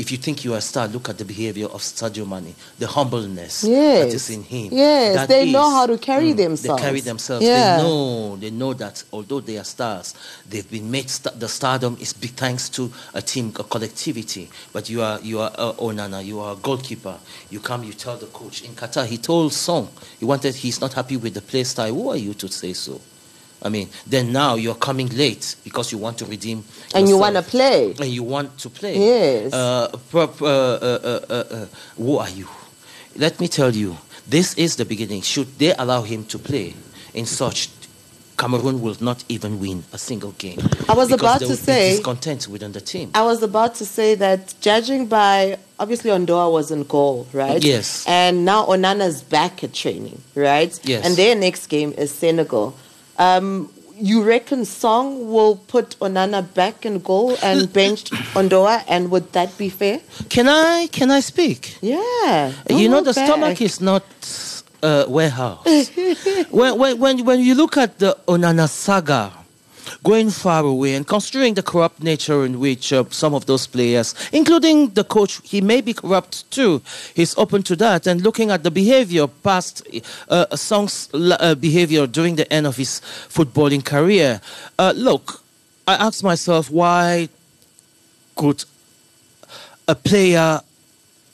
[0.00, 2.86] If you think you are a star, look at the behavior of Sadio Mane, the
[2.86, 4.14] humbleness that Yes.
[4.14, 4.72] is in him.
[4.72, 6.80] Yes, That they know how to carry Mm, themselves.
[6.80, 7.44] They carry themselves.
[7.44, 7.76] Yeah.
[7.76, 8.36] They know.
[8.36, 10.14] They know that although they are stars,
[10.48, 11.10] they've been made.
[11.10, 14.48] St- the stardom is big thanks to a team, a collectivity.
[14.72, 16.24] But you are you are uh, Onana.
[16.24, 17.18] You are a goalkeeper.
[17.50, 17.84] You come.
[17.84, 19.04] You tell the coach in Qatar.
[19.06, 19.88] He told Song
[20.18, 20.54] he wanted.
[20.54, 21.92] He's not happy with the play style.
[21.94, 23.00] Who are you to say so?
[23.62, 26.64] I mean, then now you're coming late because you want to redeem.
[26.94, 28.96] and you want to play and you want to play.
[28.98, 29.52] Yes.
[29.52, 32.48] Uh, uh, uh, uh, uh, uh, who are you?
[33.16, 33.96] Let me tell you,
[34.26, 35.22] this is the beginning.
[35.22, 36.74] Should they allow him to play
[37.12, 37.68] in such,
[38.38, 40.60] Cameroon will not even win a single game.
[40.88, 43.10] I was about to say- discontent within the team.
[43.14, 47.62] I was about to say that judging by obviously Ondoa was in goal, right?
[47.62, 48.06] Yes.
[48.06, 50.72] And now Onana's back at training, right?
[50.84, 51.04] Yes.
[51.04, 52.74] And their next game is Senegal.
[53.20, 58.04] Um, you reckon Song will put Onana back in goal and bench
[58.34, 60.00] Ondoa, and would that be fair?
[60.30, 60.88] Can I?
[60.90, 61.76] Can I speak?
[61.82, 62.52] Yeah.
[62.70, 64.04] you know, the hold stomach is not
[64.82, 65.90] a warehouse.
[66.50, 69.32] when, when, when, when you look at the Onana saga
[70.02, 74.14] going far away and considering the corrupt nature in which uh, some of those players,
[74.32, 76.82] including the coach, he may be corrupt too.
[77.14, 78.06] He's open to that.
[78.06, 79.86] And looking at the behavior, past
[80.28, 84.40] uh, Song's uh, behavior during the end of his footballing career,
[84.78, 85.42] uh, look,
[85.86, 87.28] I asked myself, why
[88.36, 88.64] could
[89.88, 90.60] a player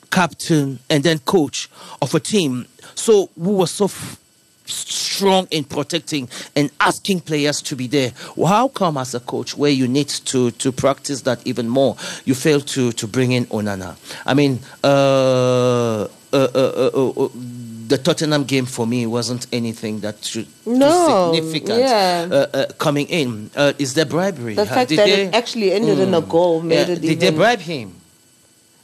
[0.09, 1.69] captain and then coach
[2.01, 2.65] of a team.
[2.95, 4.19] So who was so f-
[4.67, 8.11] strong in protecting and asking players to be there.
[8.35, 11.95] Well, how come, as a coach, where you need to, to practice that even more,
[12.25, 13.95] you fail to, to bring in Onana?
[14.25, 17.29] I mean, uh, uh, uh, uh, uh
[17.87, 22.27] the Tottenham game for me wasn't anything that should no, significant yeah.
[22.29, 23.49] uh, uh, coming in.
[23.55, 24.55] Uh, is there bribery?
[24.55, 26.29] The fact that they, it actually ended mm, in a mm.
[26.29, 27.19] goal made yeah, it Did even...
[27.19, 27.95] they bribe him?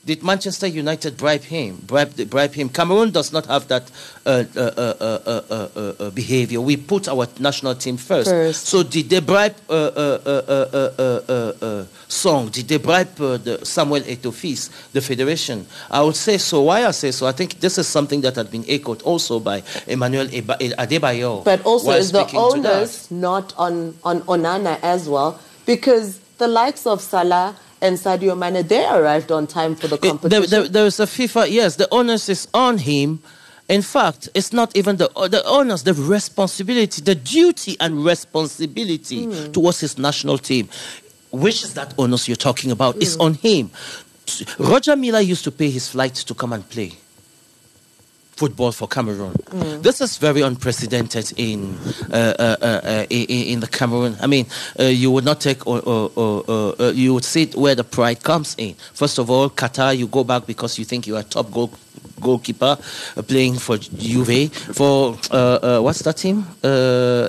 [0.06, 1.78] Did Manchester United bribe him?
[1.88, 2.68] Bribe, bribe him?
[2.68, 3.89] Cameroon does not have that
[4.26, 6.60] uh, uh, uh, behavior.
[6.60, 8.30] We put our national team first.
[8.30, 8.66] first.
[8.66, 9.56] So did they bribe
[12.10, 12.49] Song?
[12.49, 15.66] Did they bribe the Samuel Etofis, the federation?
[15.89, 16.64] I would say so.
[16.64, 17.26] Why I say so?
[17.26, 21.45] I think this is something that had been echoed also by Emmanuel Adebayor.
[21.45, 25.39] But also is the onus not on, on Onana as well?
[25.66, 30.29] Because the likes of Salah and Sadio Mane, they arrived on time for the competition.
[30.29, 33.21] There, there, there's a FIFA, yes, the onus is on him.
[33.69, 39.53] In fact, it's not even the, the onus, the responsibility, the duty and responsibility mm.
[39.53, 40.69] towards his national team.
[41.31, 42.95] Which is that onus you're talking about?
[42.95, 43.01] Mm.
[43.01, 43.71] Is on him.
[44.57, 46.93] Roger Milla used to pay his flight to come and play
[48.44, 49.32] football for Cameroon.
[49.32, 49.82] Mm.
[49.84, 51.78] This is very unprecedented in,
[52.12, 54.18] uh, uh, uh, uh in, in the Cameroon.
[54.20, 57.74] I mean, uh, you would not take or, or, or uh, you would see where
[57.74, 58.74] the pride comes in.
[58.94, 61.72] First of all, Qatar, you go back because you think you are top goal
[62.20, 62.78] goalkeeper
[63.18, 66.45] uh, playing for Juve, for uh, uh, what's that team?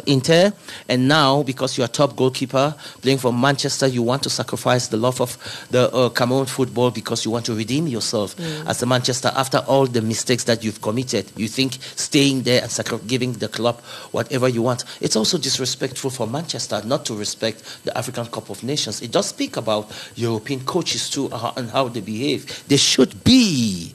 [0.06, 0.52] Inter.
[0.88, 4.96] And now, because you're a top goalkeeper playing for Manchester, you want to sacrifice the
[4.96, 5.36] love of
[5.70, 8.66] the Cameroon football because you want to redeem yourself mm.
[8.66, 11.30] as a Manchester after all the mistakes that you've committed.
[11.36, 13.80] You think staying there and sacri- giving the club
[14.12, 14.84] whatever you want.
[15.00, 19.02] It's also disrespectful for Manchester not to respect the African Cup of Nations.
[19.02, 22.64] It does speak about European coaches too uh, and how they behave.
[22.68, 23.92] They should be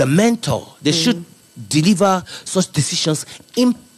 [0.00, 0.66] the mentor.
[0.80, 1.04] They mm.
[1.04, 1.24] should
[1.68, 3.26] deliver such decisions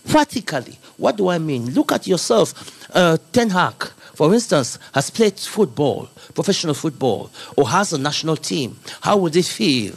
[0.08, 0.76] practically.
[0.96, 1.70] What do I mean?
[1.74, 2.46] Look at yourself.
[2.92, 3.84] Uh, Ten Hag,
[4.14, 8.76] for instance, has played football, professional football, or has a national team.
[9.00, 9.94] How would it feel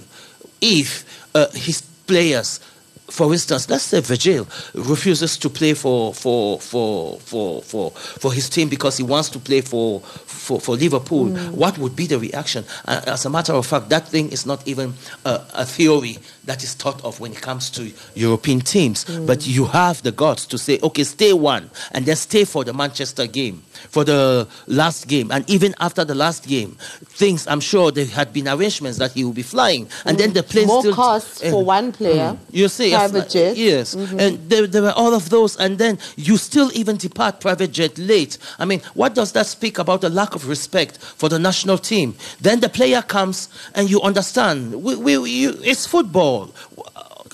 [0.61, 0.87] if
[1.33, 2.59] uh, his players
[3.07, 8.49] for instance, let's say Virgil refuses to play for for for for for, for his
[8.49, 11.27] team because he wants to play for for, for Liverpool.
[11.27, 11.51] Mm.
[11.51, 12.65] What would be the reaction?
[12.85, 14.93] Uh, as a matter of fact, that thing is not even
[15.23, 19.05] a, a theory that is thought of when it comes to European teams.
[19.05, 19.27] Mm.
[19.27, 22.73] But you have the guts to say, okay, stay one, and then stay for the
[22.73, 27.91] Manchester game, for the last game, and even after the last game, things I'm sure
[27.91, 30.19] there had been arrangements that he will be flying, and mm.
[30.19, 32.33] then the plane more still costs uh, for one player.
[32.33, 32.39] Mm.
[32.51, 33.57] You see, private jet.
[33.57, 34.19] Yes, mm-hmm.
[34.19, 37.97] and there, there were all of those, and then you still even depart private jet
[37.97, 38.37] late.
[38.59, 42.15] I mean, what does that speak about the lack of respect for the national team?
[42.41, 44.83] Then the player comes, and you understand.
[44.83, 46.53] We, we, you, it's football.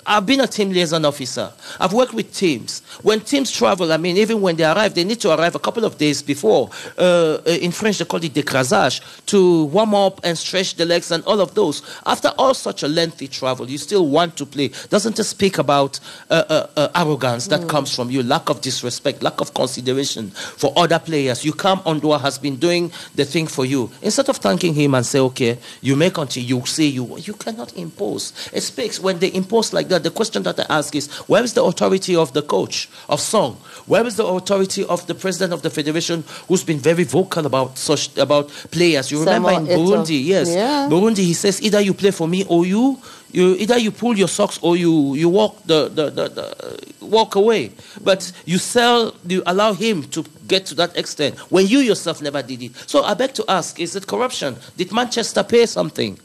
[0.06, 1.52] I've been a team liaison officer.
[1.80, 2.82] I've worked with teams.
[3.04, 5.86] When teams travel, I mean, even when they arrive, they need to arrive a couple
[5.86, 6.70] of days before.
[6.97, 11.24] Uh, in French, they call it décrassage, to warm up and stretch the legs and
[11.26, 11.82] all of those.
[12.06, 14.72] After all such a lengthy travel, you still want to play.
[14.89, 15.99] Doesn't it speak about
[16.30, 17.70] uh, uh, uh arrogance that mm.
[17.70, 21.45] comes from you, lack of disrespect, lack of consideration for other players?
[21.45, 23.91] You come, Ondoa has been doing the thing for you.
[24.02, 27.76] Instead of thanking him and say, okay, you make until you say you, you cannot
[27.78, 28.34] impose.
[28.52, 31.54] It speaks when they impose like that, the question that I ask is where is
[31.54, 33.54] the authority of the coach of Song?
[33.86, 37.78] Where is the authority of the president of the federation who's been very vocal about
[37.78, 39.12] such about players?
[39.12, 40.50] You remember in Burundi, yes.
[40.50, 40.88] Yeah.
[40.89, 42.98] Burundi, he says either you play for me or you
[43.32, 47.36] you either you pull your socks or you, you walk the, the, the, the walk
[47.36, 47.72] away.
[48.04, 52.42] But you sell you allow him to get to that extent when you yourself never
[52.42, 52.76] did it.
[52.88, 54.56] So I beg to ask, is it corruption?
[54.78, 56.18] Did Manchester pay something?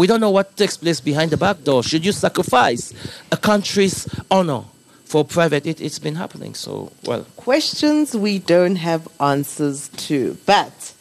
[0.00, 1.82] We don't know what takes place behind the back door.
[1.82, 2.94] Should you sacrifice
[3.30, 4.62] a country's honor
[5.04, 5.66] for private?
[5.66, 6.54] It, has been happening.
[6.54, 7.26] So, well.
[7.36, 10.38] Questions we don't have answers to.
[10.46, 10.94] But,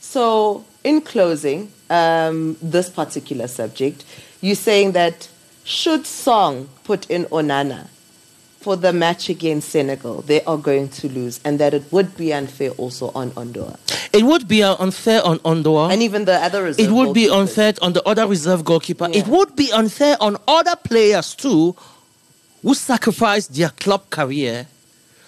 [0.00, 4.06] so in closing, um, this particular subject,
[4.40, 5.28] you're saying that
[5.64, 7.88] should Song put in Onana
[8.66, 12.32] for the match against Senegal, they are going to lose, and that it would be
[12.32, 13.78] unfair also on Ondoa.
[14.12, 15.92] It would be unfair on Ondoa.
[15.92, 19.06] And even the other reserve It would be unfair on the other reserve goalkeeper.
[19.08, 19.20] Yeah.
[19.20, 21.76] It would be unfair on other players too
[22.64, 24.66] who sacrificed their club career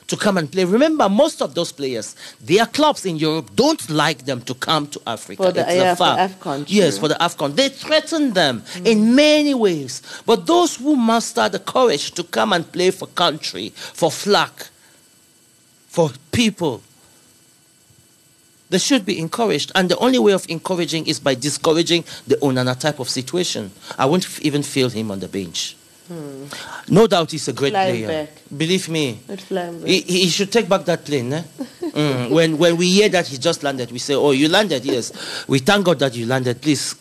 [0.08, 0.64] to come and play.
[0.64, 5.00] Remember, most of those players, their clubs in Europe don't like them to come to
[5.06, 5.44] Africa.
[5.44, 6.64] For the, it's yeah, AFCON.
[6.66, 7.54] Yes, for the AFCON.
[7.54, 8.86] They threaten them mm.
[8.86, 10.02] in many ways.
[10.26, 14.50] But those who muster the courage to come and play for country, for flag,
[15.88, 16.82] for people,
[18.70, 19.72] they should be encouraged.
[19.74, 23.70] And the only way of encouraging is by discouraging the Onana type of situation.
[23.98, 25.76] I won't even feel him on the bench.
[26.88, 28.24] No doubt he's a great Flying player.
[28.26, 28.30] back.
[28.56, 29.20] Believe me.
[29.84, 31.32] He, he should take back that plane.
[31.32, 31.42] Eh?
[31.82, 32.30] Mm.
[32.36, 35.12] When, when we hear that he just landed, we say, Oh, you landed, yes.
[35.48, 36.60] We thank God that you landed.
[36.62, 36.94] Please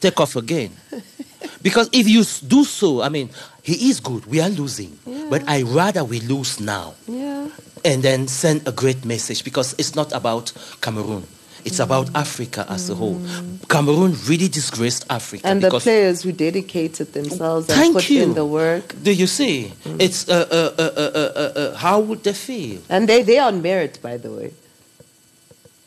[0.00, 0.70] take off again.
[1.62, 3.30] because if you do so, I mean,
[3.62, 4.24] he is good.
[4.26, 4.98] We are losing.
[5.30, 7.48] But I rather we lose now Yeah.
[7.84, 11.24] and then send a great message because it's not about Cameroon.
[11.64, 13.20] It's about Africa as a whole.
[13.68, 15.46] Cameroon really disgraced Africa.
[15.46, 18.22] And the players who dedicated themselves and Thank put you.
[18.22, 18.94] in the work.
[19.02, 19.72] Do you see?
[19.98, 22.80] It's uh, uh, uh, uh, uh, uh, how would they feel?
[22.88, 24.52] And they, they are on merit, by the way.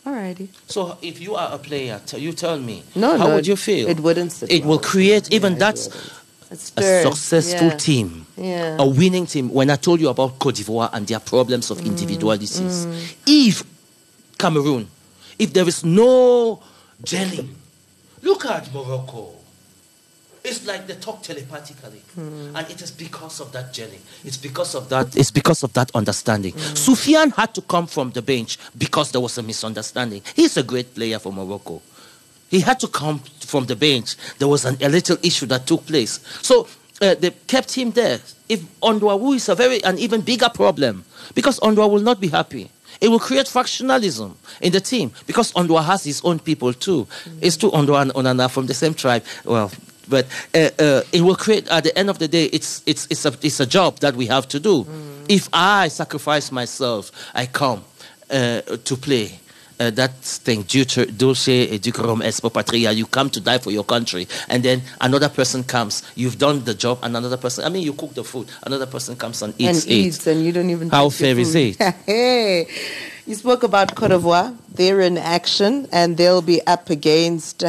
[0.05, 0.47] Alrighty.
[0.67, 2.83] So if you are a player, t- you tell me.
[2.95, 3.87] No, how no, would you feel?
[3.87, 5.87] It wouldn't sit It will create even Yeah, that's
[6.49, 6.55] a
[7.03, 7.77] successful Yeah.
[7.77, 8.77] team, Yeah.
[8.79, 9.49] a winning team.
[9.53, 12.87] When I told you about Cote d'Ivoire and their problems Mm, of individualities,
[13.27, 13.63] if
[14.39, 14.87] Cameroon,
[15.41, 16.61] if there is no
[17.03, 17.49] gelling,
[18.21, 19.29] look at Morocco.
[20.43, 22.55] It's like they talk telepathically, Mm.
[22.55, 24.01] and it is because of that gelling.
[24.23, 25.15] It's because of that.
[25.15, 26.53] It's because of that understanding.
[26.53, 26.75] Mm.
[26.85, 30.21] Sufian had to come from the bench because there was a misunderstanding.
[30.35, 31.81] He's a great player for Morocco.
[32.49, 33.19] He had to come
[33.51, 34.15] from the bench.
[34.39, 36.19] There was an, a little issue that took place.
[36.41, 36.67] So
[37.01, 38.19] uh, they kept him there.
[38.49, 42.69] If Ondoa, is a very an even bigger problem, because Ondoa will not be happy.
[43.01, 47.07] It will create factionalism in the team because Ondoa has his own people too.
[47.41, 49.23] It's two Ondoa and Onana from the same tribe.
[49.43, 49.71] Well,
[50.07, 51.67] but uh, uh, it will create.
[51.69, 54.27] At the end of the day, it's it's it's a it's a job that we
[54.27, 54.85] have to do.
[55.27, 57.83] If I sacrifice myself, I come
[58.29, 59.40] uh, to play
[59.81, 60.63] uh, that thing,
[61.17, 62.21] dulce et decorum
[62.53, 62.91] patria.
[62.91, 66.03] You come to die for your country, and then another person comes.
[66.15, 67.65] You've done the job, and another person.
[67.65, 68.47] I mean, you cook the food.
[68.63, 69.95] Another person comes and eats and it.
[69.95, 70.89] eats, and you don't even.
[70.89, 71.77] How fair is it?
[72.05, 72.67] hey,
[73.25, 74.55] you spoke about Cote d'Ivoire.
[74.73, 77.63] They're in action, and they'll be up against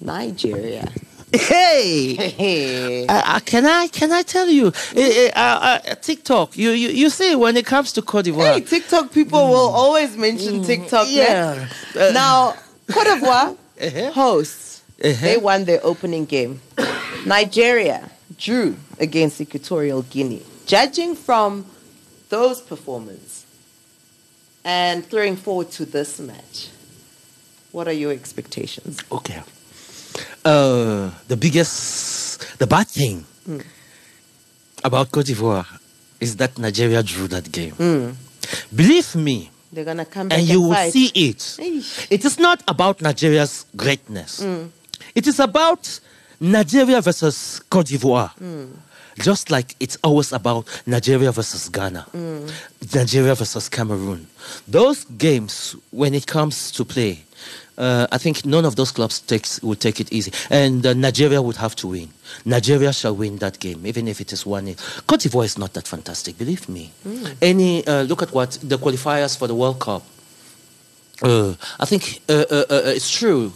[0.00, 0.90] Nigeria.
[1.32, 2.14] Hey.
[2.14, 3.06] Hey.
[3.06, 6.56] Uh, uh, can I can I tell you uh, uh, uh, TikTok?
[6.56, 10.16] You, you you see when it comes to Cote d'Ivoire, Hey, TikTok people will always
[10.16, 11.06] mention TikTok.
[11.06, 11.12] Mm.
[11.14, 11.68] yeah.
[11.94, 12.12] ne?
[12.12, 12.54] Now,
[12.90, 14.12] Cote d'Ivoire Uh-huh.
[14.12, 14.82] hosts.
[15.02, 15.12] Uh-huh.
[15.26, 16.60] They won their opening game.
[17.26, 20.42] Nigeria drew against Equatorial Guinea.
[20.66, 21.66] Judging from
[22.28, 23.44] those performances
[24.64, 26.68] and throwing forward to this match,
[27.72, 28.98] what are your expectations?
[29.10, 29.42] Okay.
[30.44, 33.58] Uh, the biggest, the bad thing hmm.
[34.84, 35.66] about Cote d'Ivoire
[36.20, 37.72] is that Nigeria drew that game.
[37.72, 38.10] Hmm.
[38.74, 40.92] Believe me, They're gonna come back and and, you will fight.
[40.92, 41.38] see it.
[41.38, 42.06] Eesh.
[42.10, 44.42] It is not about Nigeria's greatness.
[44.42, 44.66] Hmm.
[45.14, 46.00] It is about
[46.40, 48.32] Nigeria versus Cote d'Ivoire.
[49.18, 52.06] Just like it's always about Nigeria versus Ghana,
[52.94, 54.26] Nigeria versus Cameroon.
[54.66, 57.24] Those games, when it comes to play,
[57.78, 61.40] uh, I think none of those clubs takes will take it easy, and uh, Nigeria
[61.40, 62.08] would have to win.
[62.44, 64.66] Nigeria shall win that game, even if it is one.
[64.66, 66.92] 0 Cote d'Ivoire is not that fantastic, believe me.
[67.40, 70.02] Any uh, look at what the qualifiers for the World Cup.
[71.22, 73.52] Uh, I think uh, uh, uh, it's true.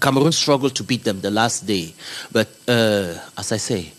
[0.00, 1.94] Cameroon struggled to beat them the last day,
[2.32, 3.92] but uh, as I say,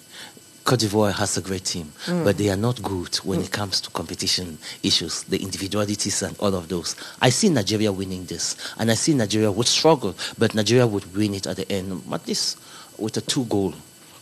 [0.63, 1.91] Cote d'Ivoire has a great team,
[2.23, 6.55] but they are not good when it comes to competition issues, the individualities and all
[6.55, 6.95] of those.
[7.21, 11.33] I see Nigeria winning this, and I see Nigeria would struggle, but Nigeria would win
[11.33, 12.57] it at the end, at least
[12.97, 13.73] with a two goal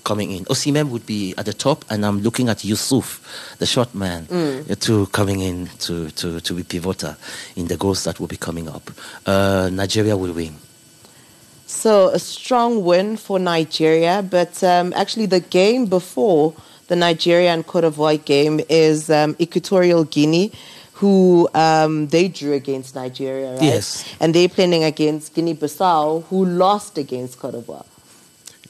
[0.03, 0.45] coming in.
[0.45, 4.73] Osimhen would be at the top, and I'm looking at Yusuf, the short man, uh,
[4.79, 7.15] to coming in to, to, to be pivotal
[7.55, 8.89] in the goals that will be coming up.
[9.27, 10.55] Uh, Nigeria will win.
[11.71, 16.53] So a strong win for Nigeria, but um, actually the game before
[16.89, 20.51] the Nigeria and Cote d'Ivoire game is um, Equatorial Guinea,
[20.93, 23.63] who um, they drew against Nigeria, right?
[23.63, 24.05] Yes.
[24.19, 27.85] And they're playing against Guinea-Bissau, who lost against Cote d'Ivoire.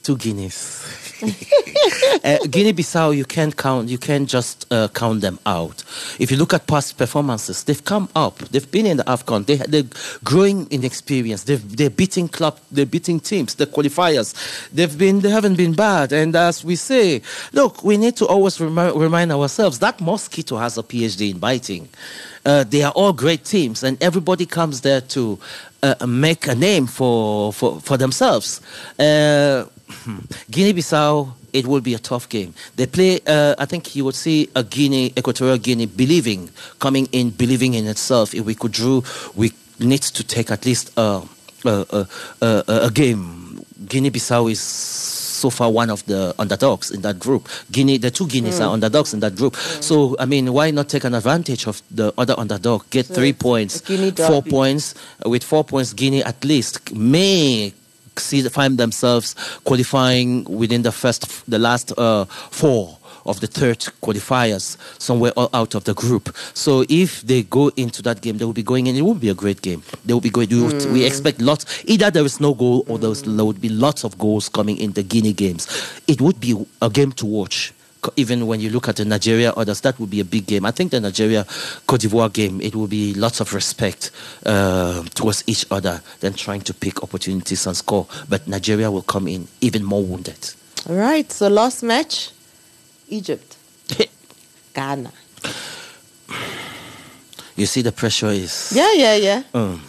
[0.03, 1.01] Two Guineas.
[2.23, 3.87] uh, Guinea-Bissau, you can't count.
[3.89, 5.83] You can't just uh, count them out.
[6.17, 8.39] If you look at past performances, they've come up.
[8.39, 9.45] They've been in the Afcon.
[9.45, 9.89] They, they're
[10.23, 11.43] growing in experience.
[11.43, 12.59] They've, they're beating club.
[12.71, 13.53] They're beating teams.
[13.55, 14.33] The qualifiers.
[14.71, 15.19] They've been.
[15.19, 16.11] They haven't been bad.
[16.13, 17.21] And as we say,
[17.53, 21.87] look, we need to always remi- remind ourselves that mosquito has a PhD in biting.
[22.43, 25.37] Uh, they are all great teams, and everybody comes there to
[25.83, 28.61] uh, make a name for for, for themselves.
[28.97, 30.19] Uh, Hmm.
[30.49, 32.53] Guinea-Bissau, it will be a tough game.
[32.75, 33.19] They play.
[33.27, 37.87] Uh, I think you would see a Guinea, Equatorial Guinea, believing, coming in, believing in
[37.87, 38.33] itself.
[38.33, 39.01] If we could draw,
[39.35, 41.21] we need to take at least a
[41.65, 42.07] a, a,
[42.41, 43.63] a, a game.
[43.87, 47.49] Guinea-Bissau is so far one of the underdogs in that group.
[47.71, 49.55] Guinea, the two Guineas are underdogs in that group.
[49.55, 52.89] So I mean, why not take an advantage of the other underdog?
[52.91, 54.93] Get So three points, four points.
[55.25, 57.73] With four points, Guinea at least may
[58.17, 64.77] see find themselves qualifying within the first, the last uh, four of the third qualifiers,
[64.99, 66.35] somewhere out of the group.
[66.53, 68.95] So if they go into that game, they will be going in.
[68.95, 69.83] It will be a great game.
[70.05, 70.49] They will be going.
[70.49, 71.83] We, we expect lots.
[71.85, 75.03] Either there is no goal, or there would be lots of goals coming in the
[75.03, 75.67] Guinea games.
[76.07, 77.73] It would be a game to watch.
[78.15, 80.65] Even when you look at the Nigeria others, that would be a big game.
[80.65, 81.45] I think the Nigeria
[81.85, 84.09] Cote d'Ivoire game, it will be lots of respect
[84.45, 88.07] uh, towards each other than trying to pick opportunities and score.
[88.27, 90.49] But Nigeria will come in even more wounded.
[90.89, 91.31] All right.
[91.31, 92.31] So last match,
[93.09, 93.55] Egypt,
[94.73, 95.11] Ghana.
[97.55, 98.71] You see, the pressure is.
[98.75, 99.43] Yeah, yeah, yeah.
[99.53, 99.83] Um,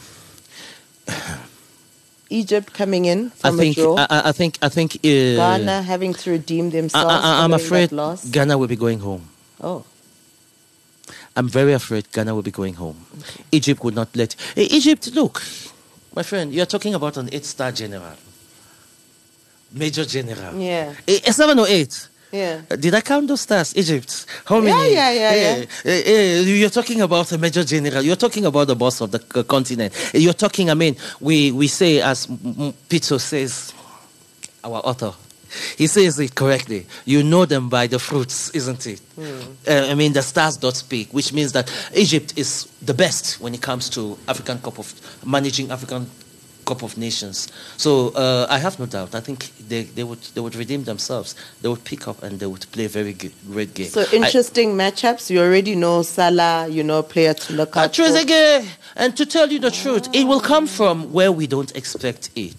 [2.32, 3.76] Egypt coming in I think.
[3.76, 3.94] a draw.
[3.98, 4.58] I, I- think.
[4.62, 4.96] I think.
[4.96, 7.12] Uh, Ghana having to redeem themselves.
[7.28, 7.90] I, I'm afraid.
[8.30, 9.28] Ghana will be going home.
[9.60, 9.84] Oh,
[11.36, 12.96] I'm very afraid Ghana will be going home.
[13.52, 14.34] Egypt would not let.
[14.56, 15.42] Eh, Egypt, look,
[16.14, 18.16] my friend, you're talking about an eight-star general,
[19.72, 20.54] major general.
[20.58, 22.08] yeah, Eh, eh, seven or eight.
[22.32, 22.62] Yeah.
[22.80, 23.76] Did I count those stars?
[23.76, 24.24] Egypt.
[24.46, 24.94] How Yeah, many?
[24.94, 28.02] yeah, yeah, Eh, eh, eh, you're talking about a major general.
[28.02, 29.92] You're talking about the boss of the continent.
[30.14, 30.70] You're talking.
[30.70, 32.26] I mean, we we say as
[32.88, 33.74] Pitso says,
[34.64, 35.12] our author.
[35.76, 36.86] He says it correctly.
[37.04, 39.02] You know them by the fruits, isn't it?
[39.18, 43.52] Uh, I mean, the stars don't speak, which means that Egypt is the best when
[43.54, 44.94] it comes to African Cup of
[45.26, 46.08] managing African
[46.64, 47.48] Cup of Nations.
[47.76, 49.14] So uh, I have no doubt.
[49.14, 51.34] I think they, they would they would redeem themselves.
[51.60, 53.86] They would pick up and they would play a very good, great game.
[53.88, 55.30] So I- interesting matchups.
[55.30, 56.68] You already know Salah.
[56.68, 57.92] You know player to look out.
[57.92, 58.66] Trezeguet,
[58.96, 62.58] and to tell you the truth, it will come from where we don't expect it.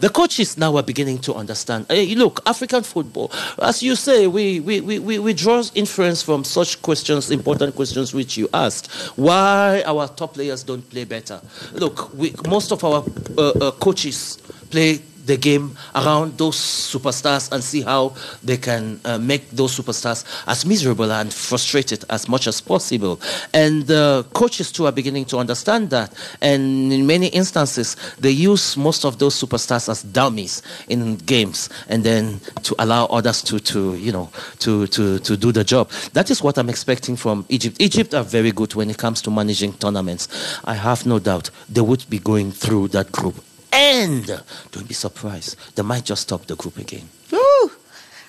[0.00, 1.86] The coaches now are beginning to understand.
[1.90, 3.30] Eh, look, African football,
[3.60, 8.14] as you say, we, we, we, we, we draw inference from such questions, important questions
[8.14, 8.90] which you asked.
[9.16, 11.40] Why our top players don't play better?
[11.72, 13.04] Look, we, most of our
[13.38, 14.36] uh, uh, coaches
[14.70, 20.24] play the game around those superstars and see how they can uh, make those superstars
[20.46, 23.20] as miserable and frustrated as much as possible.
[23.54, 26.12] And uh, coaches too are beginning to understand that.
[26.40, 32.04] And in many instances, they use most of those superstars as dummies in games, and
[32.04, 34.30] then to allow others to, to you know,
[34.60, 35.90] to, to, to do the job.
[36.12, 37.76] That is what I'm expecting from Egypt.
[37.80, 40.28] Egypt are very good when it comes to managing tournaments.
[40.64, 43.36] I have no doubt they would be going through that group
[43.72, 44.26] and
[44.70, 47.08] don't be surprised, they might just stop the group again.
[47.30, 47.70] Whew.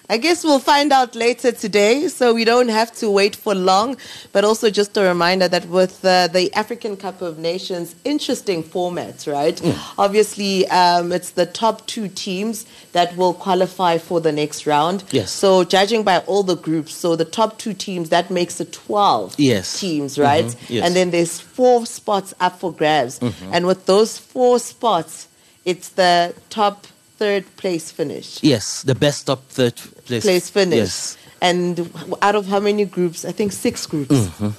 [0.10, 3.96] I guess we'll find out later today, so we don't have to wait for long.
[4.34, 9.32] But also, just a reminder that with uh, the African Cup of Nations, interesting formats,
[9.32, 9.60] right?
[9.98, 15.06] Obviously, um, it's the top two teams that will qualify for the next round.
[15.12, 15.32] Yes.
[15.32, 19.36] So, judging by all the groups, so the top two teams, that makes it 12
[19.38, 19.80] Yes.
[19.80, 20.46] teams, right?
[20.46, 20.56] Mhm.
[20.70, 20.86] Yes.
[20.86, 23.20] And then there's four spots up for grabs.
[23.54, 25.28] And with those four spots,
[25.66, 26.86] it's the top
[27.18, 29.76] third place finish Yes, the best top third
[30.06, 30.24] place.
[30.24, 30.78] place finish.
[30.78, 31.18] Yes.
[31.42, 31.90] And
[32.22, 33.26] out of how many groups?
[33.26, 34.14] I think six groups.
[34.14, 34.50] Mm-hmm.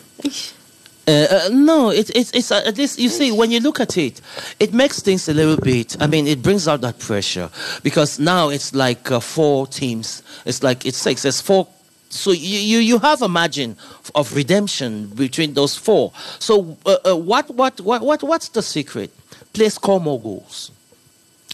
[1.06, 3.98] Uh, uh, no, it, it's it's uh, at least you see when you look at
[3.98, 4.22] it,
[4.58, 5.96] it makes things a little bit.
[6.00, 7.50] I mean, it brings out that pressure
[7.82, 10.22] because now it's like uh, four teams.
[10.46, 11.24] It's like it's six.
[11.26, 11.68] It's four.
[12.08, 13.76] So you, you, you have a margin
[14.14, 16.12] of redemption between those four.
[16.38, 19.10] So uh, uh, what, what what what what's the secret?
[19.52, 20.70] Play score more goals.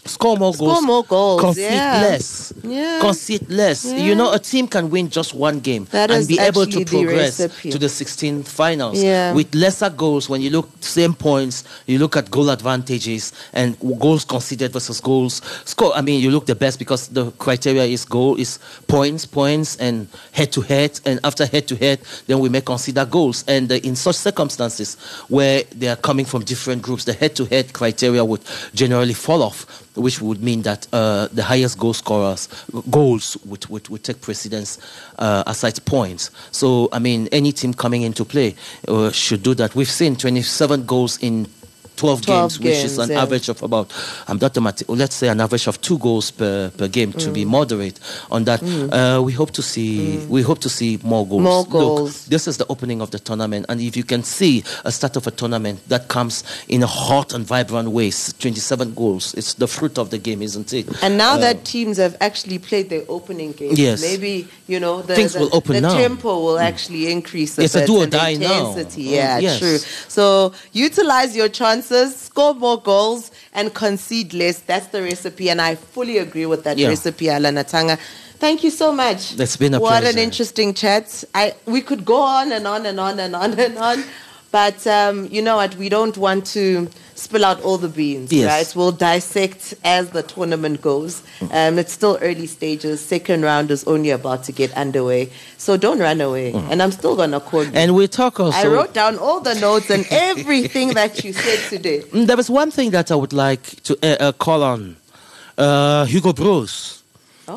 [0.03, 0.83] Score more Score goals.
[0.83, 2.01] more goals, Concede yeah.
[2.01, 2.53] less.
[2.63, 2.99] Yeah.
[3.01, 3.85] Concede less.
[3.85, 3.97] Yeah.
[3.97, 6.83] You know, a team can win just one game That and be able to actually
[6.85, 9.33] the progress to the 16th finals Yeah.
[9.33, 10.27] with lesser goals.
[10.27, 15.39] When you look same points, you look at goal advantages and goals conceded versus goals
[15.65, 15.93] score.
[15.95, 18.57] I mean, you look the best because the criteria is goal is
[18.87, 20.99] points, points, and head to head.
[21.05, 23.43] And after head to head, then we may consider goals.
[23.47, 24.95] And uh, in such circumstances
[25.29, 28.41] where they are coming from different groups, the head to head criteria would
[28.73, 29.65] generally fall off,
[29.95, 32.47] which would mean that uh, the highest goal scorers
[32.89, 34.77] goals would, would, would take precedence
[35.19, 36.31] uh, aside points.
[36.51, 38.55] So, I mean, any team coming into play
[38.87, 39.75] uh, should do that.
[39.75, 41.47] We've seen 27 goals in
[42.01, 43.21] 12, 12 games, which is an yeah.
[43.21, 43.87] average of about,
[44.27, 47.29] I'm not the mat- let's say an average of two goals per, per game to
[47.29, 47.33] Mm.
[47.33, 47.99] be moderate
[48.31, 48.61] on that.
[48.63, 51.41] Uh, we hope to see we hope to see more goals.
[51.43, 51.61] More
[52.01, 55.15] Look, this is the opening of the tournament, and if you can see a start
[55.15, 58.09] of a tournament that comes in a hot and vibrant way,
[58.39, 60.85] 27 goals, it's the fruit of the game, isn't it?
[61.03, 64.01] And now Uh, that teams have actually played their opening games, Yes.
[64.01, 65.93] maybe you know the, Things the, will open the now.
[65.95, 66.01] Mm.
[66.07, 67.51] tempo will actually increase.
[67.59, 68.69] A It's a do or die now.
[68.69, 69.05] intensity.
[69.05, 69.59] Mm, Yeah, yes.
[69.59, 69.77] true.
[70.17, 70.23] So
[70.73, 74.59] utilize your chances, score more goals, and concede less.
[74.59, 76.89] That's the recipe, and I fully agree with that Yeah.
[76.89, 77.97] recipe, Alana Tanga.
[78.39, 79.39] Thank you so much.
[79.39, 81.23] It's been a what an interesting chat.
[81.35, 84.03] I we could go on and on and on and on and on.
[84.51, 85.75] But um, you know what?
[85.75, 88.47] We don't want to spill out all the beans, Yes.
[88.49, 88.75] right?
[88.75, 91.21] We'll dissect as the tournament goes.
[91.51, 92.99] Um, it's still early stages.
[92.99, 95.29] Second round is only about to get underway.
[95.57, 96.51] So don't run away.
[96.53, 97.71] And I'm still going to call you.
[97.73, 98.57] And we talk also.
[98.57, 102.01] I wrote down all the notes and everything that you said today.
[102.11, 104.97] Mm, There was one thing that I would like to uh, uh, call on
[105.57, 106.33] uh, Hugo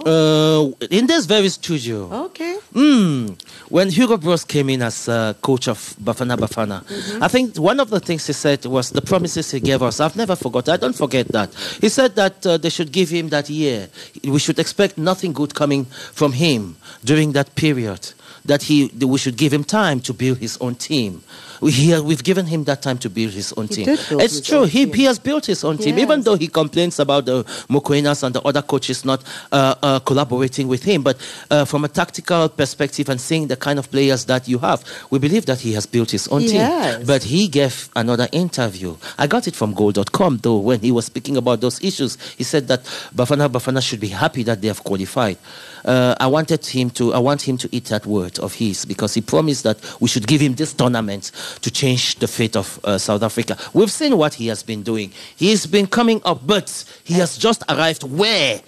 [0.02, 0.72] Broos.
[0.80, 2.58] Uh, in this very studio, Okay.
[2.74, 3.40] Mm.
[3.68, 6.82] When Hugo Broos came in as uh, coach of Bafana Bafana,
[7.22, 10.00] I think one of the things he said was the promises he gave us.
[10.00, 10.74] I've never forgotten.
[10.74, 11.54] I don't forget that.
[11.80, 13.88] He said that uh, they should give him that year.
[14.24, 18.12] We should expect nothing good coming from him during that period.
[18.44, 21.22] That he, that we should give him time to build his own team.
[21.68, 23.86] He, we've given him that time to build his own He team.
[23.88, 24.64] It's true.
[24.64, 24.94] He, team.
[24.94, 28.42] he has built his own team, even though he complains about the Mokwenas and the
[28.42, 29.22] other coaches not
[29.52, 31.02] uh, uh, collaborating with him.
[31.02, 31.16] But
[31.50, 35.18] uh, from a tactical perspective and seeing the kind of players that you have, we
[35.18, 36.60] believe that he has built his own He team.
[36.60, 37.06] has.
[37.06, 38.96] But he gave another interview.
[39.18, 42.18] I got it from goal.com, though, when he was speaking about those issues.
[42.36, 42.84] He said that
[43.14, 45.38] Bafana Bafana should be happy that they have qualified.
[45.84, 49.12] Uh, I wanted him to, I want him to eat that word of his because
[49.12, 52.98] he promised that we should give him this tournament to change the fate of uh,
[52.98, 53.56] South Africa.
[53.72, 55.12] We've seen what he has been doing.
[55.36, 58.60] He's been coming up, but he has just arrived where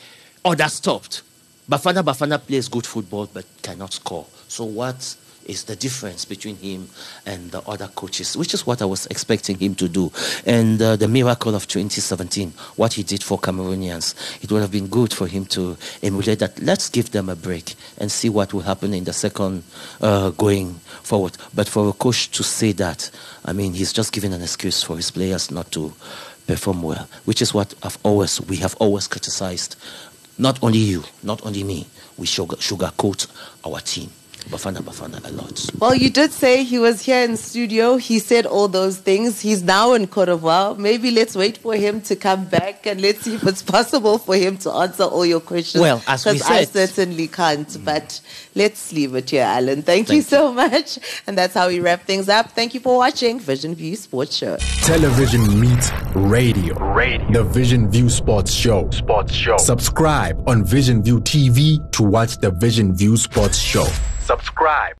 [0.45, 1.23] others stopped.
[1.69, 4.27] Bafana Bafana plays good football but cannot score.
[4.49, 5.17] So what
[5.47, 6.89] is the difference between him
[7.25, 8.37] and the other coaches?
[8.37, 10.13] Which is what I was expecting him to do.
[10.45, 14.89] And uh, the miracle of 2017, what he did for Cameroonians, it would have been
[14.89, 16.59] good for him to emulate that.
[16.61, 19.63] Let's give them a break and see what will happen in the second
[20.01, 21.37] uh, going forward.
[21.55, 23.11] But for a coach to say that,
[23.45, 25.93] I mean, he's just giving an excuse for his players not to
[26.47, 29.77] perform well, which is what I've always we have always criticized.
[30.39, 31.87] Not only you, not only me.
[32.19, 33.27] We sugar, sugarcoat
[33.65, 34.11] our team,
[34.49, 35.69] Bafana Bafana, a lot.
[35.81, 37.97] Well, you did say he was here in studio.
[37.97, 39.41] He said all those things.
[39.41, 40.79] He's now in Cote d'Ivoire.
[40.79, 44.37] Maybe let's wait for him to come back and let's see if it's possible for
[44.37, 45.83] him to answer all your questions.
[45.83, 47.67] Well, as we Because I certainly can't.
[47.69, 47.85] Mm.
[47.85, 48.21] But
[48.55, 49.83] let's leave it here, Alan.
[49.83, 50.99] Thank, you Thank so much.
[51.27, 52.53] And that's how we wrap things up.
[52.53, 54.57] Thank you for watching Vision View Sports Show.
[54.83, 56.75] Television meets radio.
[56.95, 57.33] Radio.
[57.33, 58.89] The Vision View Sports Show.
[58.93, 59.57] Sports Show.
[59.57, 63.87] Subscribe on Vision View TV to watch the Vision View Sports Show.
[64.27, 64.95] Subscribe.